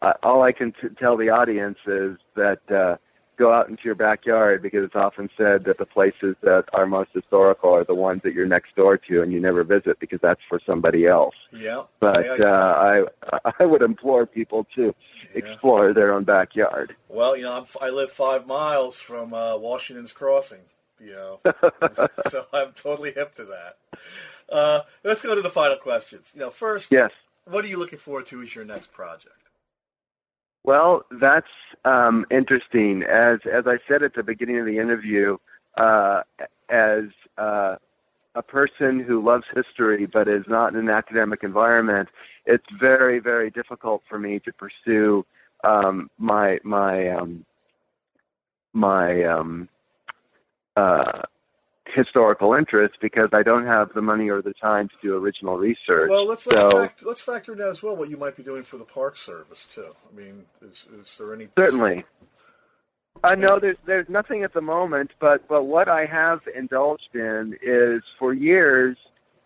[0.02, 2.98] uh, all I can t- tell the audience is that uh,
[3.38, 7.12] go out into your backyard because it's often said that the places that are most
[7.14, 10.42] historical are the ones that you're next door to and you never visit because that's
[10.48, 11.36] for somebody else.
[11.52, 11.84] Yeah.
[12.00, 14.94] But uh, I I would implore people to
[15.34, 15.40] yeah.
[15.40, 16.96] explore their own backyard.
[17.10, 20.62] Well, you know, I'm, I live five miles from uh, Washington's Crossing,
[21.00, 21.40] you know,
[22.30, 23.78] so I'm totally hip to that.
[24.50, 26.32] Uh, let's go to the final questions.
[26.34, 27.12] You know, first, yes.
[27.48, 29.45] What are you looking forward to as your next project?
[30.66, 31.46] Well, that's
[31.86, 33.04] um, interesting.
[33.04, 35.38] As as I said at the beginning of the interview,
[35.78, 36.24] uh,
[36.70, 37.04] as
[37.38, 37.76] uh,
[38.34, 42.10] a person who loves history but is not in an academic environment,
[42.48, 45.24] it's very, very difficult for me to pursue
[45.64, 47.46] um, my my um,
[48.74, 49.70] my um,
[50.76, 51.22] uh,
[51.96, 56.10] historical interest because I don't have the money or the time to do original research.
[56.10, 58.64] Well, let's let's, so, factor, let's factor in as well what you might be doing
[58.64, 59.96] for the Park Service too.
[60.12, 62.04] I mean, is, is there any certainly?
[63.24, 67.58] Uh, know there's there's nothing at the moment, but but what I have indulged in
[67.62, 68.98] is for years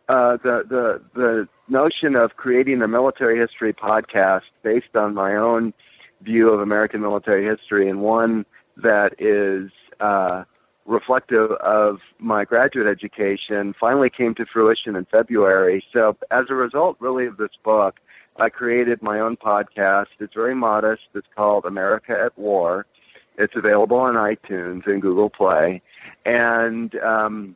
[0.09, 5.73] uh, the the the notion of creating a military history podcast based on my own
[6.21, 8.45] view of American military history and one
[8.77, 10.43] that is uh,
[10.89, 15.83] reflective of my graduate education finally came to fruition in February.
[15.93, 17.99] So, as a result, really, of this book,
[18.37, 20.07] I created my own podcast.
[20.19, 21.03] It's very modest.
[21.13, 22.85] It's called America at War.
[23.37, 25.81] It's available on iTunes and Google Play.
[26.25, 27.55] And um,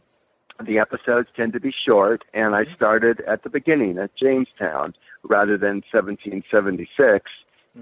[0.63, 5.57] the episodes tend to be short, and I started at the beginning at Jamestown rather
[5.57, 7.31] than 1776.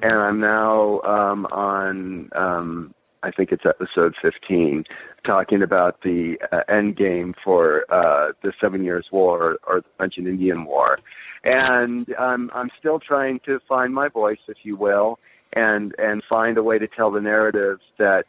[0.02, 2.94] And I'm now um, on um,
[3.24, 4.86] I think it's episode 15,
[5.24, 10.18] talking about the uh, end game for uh, the Seven Years' War or the French
[10.18, 11.00] and Indian War.
[11.44, 15.20] And um, I'm still trying to find my voice, if you will,
[15.54, 18.26] and, and find a way to tell the narrative that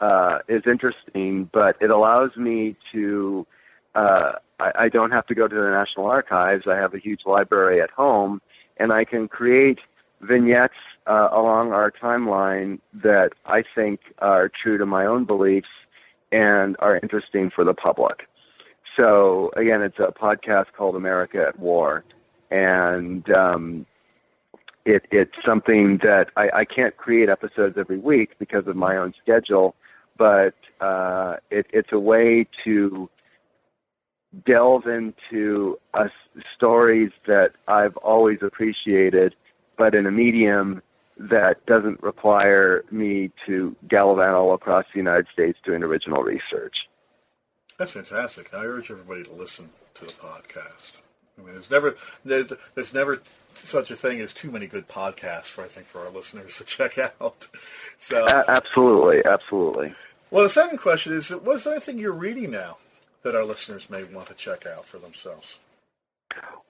[0.00, 3.46] uh, is interesting, but it allows me to.
[3.94, 6.68] Uh, I, I don't have to go to the National Archives.
[6.68, 8.40] I have a huge library at home,
[8.76, 9.80] and I can create
[10.20, 10.74] vignettes
[11.06, 15.68] uh, along our timeline that I think are true to my own beliefs
[16.32, 18.28] and are interesting for the public.
[18.96, 22.04] So again, it's a podcast called America at War,
[22.50, 23.86] and um,
[24.84, 29.14] it, it's something that I, I can't create episodes every week because of my own
[29.22, 29.74] schedule,
[30.16, 33.08] but uh, it, it's a way to
[34.44, 36.08] delve into uh,
[36.54, 39.34] stories that I've always appreciated,
[39.76, 40.82] but in a medium
[41.18, 46.88] that doesn't require me to gallivant all across the United States doing original research.
[47.78, 48.52] That's fantastic.
[48.54, 50.92] I urge everybody to listen to the podcast.
[51.38, 53.22] I mean, there's never there's, never
[53.54, 56.64] such a thing as too many good podcasts for I think for our listeners to
[56.64, 57.46] check out.
[57.98, 59.94] So absolutely, absolutely.
[60.30, 62.78] Well, the second question is: What's there anything you're reading now
[63.22, 65.58] that our listeners may want to check out for themselves?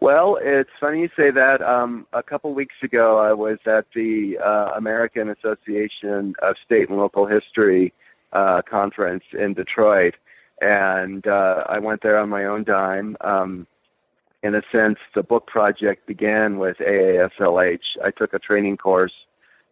[0.01, 1.61] Well, it's funny you say that.
[1.61, 6.99] Um, a couple weeks ago, I was at the uh, American Association of State and
[6.99, 7.93] Local History
[8.33, 10.15] uh, conference in Detroit,
[10.61, 13.17] and uh, I went there on my own dime.
[13.23, 13.67] Um,
[14.45, 17.81] in a sense, the book project began with AASLH.
[18.05, 19.13] I took a training course,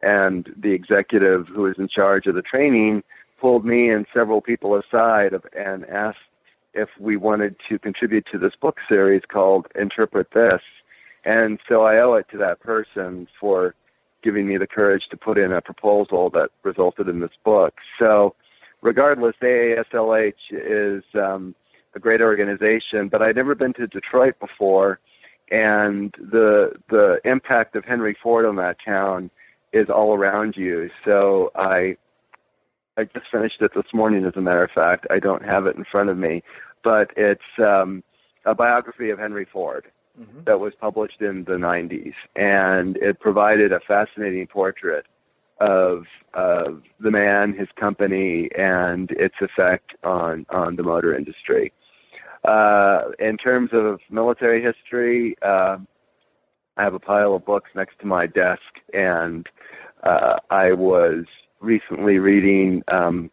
[0.02, 3.04] and the executive who was in charge of the training
[3.40, 6.18] pulled me and several people aside and asked
[6.76, 10.60] if we wanted to contribute to this book series called Interpret This.
[11.24, 13.74] And so I owe it to that person for
[14.22, 17.74] giving me the courage to put in a proposal that resulted in this book.
[17.98, 18.34] So,
[18.82, 21.54] regardless, AASLH is um,
[21.94, 25.00] a great organization, but I'd never been to Detroit before,
[25.50, 29.30] and the the impact of Henry Ford on that town
[29.72, 30.90] is all around you.
[31.04, 31.96] So I
[32.96, 35.06] I just finished it this morning, as a matter of fact.
[35.10, 36.42] I don't have it in front of me,
[36.82, 38.02] but it's um,
[38.44, 39.86] a biography of Henry Ford
[40.18, 40.44] mm-hmm.
[40.44, 45.06] that was published in the 90s, and it provided a fascinating portrait
[45.60, 46.04] of
[46.34, 51.72] of the man, his company, and its effect on on the motor industry.
[52.44, 55.78] Uh, in terms of military history, uh,
[56.76, 58.60] I have a pile of books next to my desk,
[58.92, 59.46] and
[60.02, 61.24] uh, I was
[61.60, 62.82] recently reading.
[62.88, 63.30] Um,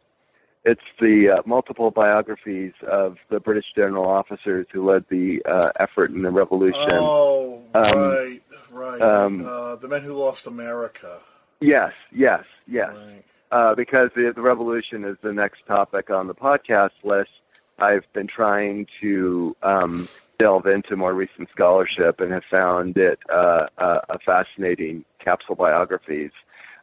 [0.66, 6.12] it's the uh, multiple biographies of the British general officers who led the uh, effort
[6.12, 6.90] in the revolution.
[6.92, 8.42] Oh, um, right,
[8.72, 9.02] right.
[9.02, 11.20] Um, uh, the men who lost America.
[11.60, 12.94] Yes, yes, yes.
[12.96, 13.24] Right.
[13.52, 17.30] Uh, because the, the revolution is the next topic on the podcast list.
[17.78, 20.08] I've been trying to um,
[20.40, 26.32] delve into more recent scholarship and have found it uh, a fascinating capsule biographies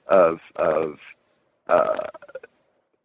[0.07, 0.99] of of
[1.69, 2.09] uh,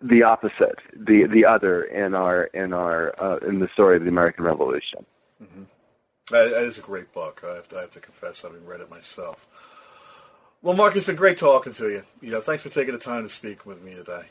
[0.10, 4.10] the opposite, the the other in our in our uh, in the story of the
[4.10, 5.06] American Revolution.
[5.42, 5.64] Mm-hmm.
[6.32, 7.44] That, that is a great book.
[7.46, 9.48] I have, to, I have to confess, having read it myself.
[10.64, 12.04] Well, Marc, it's been great talking to you.
[12.22, 14.24] You know, thanks for taking the time to speak with me today.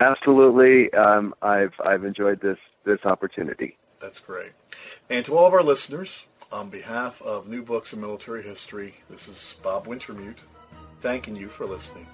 [0.00, 3.76] Absolutely, um, I've I've enjoyed this this opportunity.
[4.00, 4.52] That's great.
[5.10, 9.26] And to all of our listeners, on behalf of New Books in Military History, this
[9.26, 10.38] is Bob Wintermute,
[11.00, 12.06] thanking you for listening.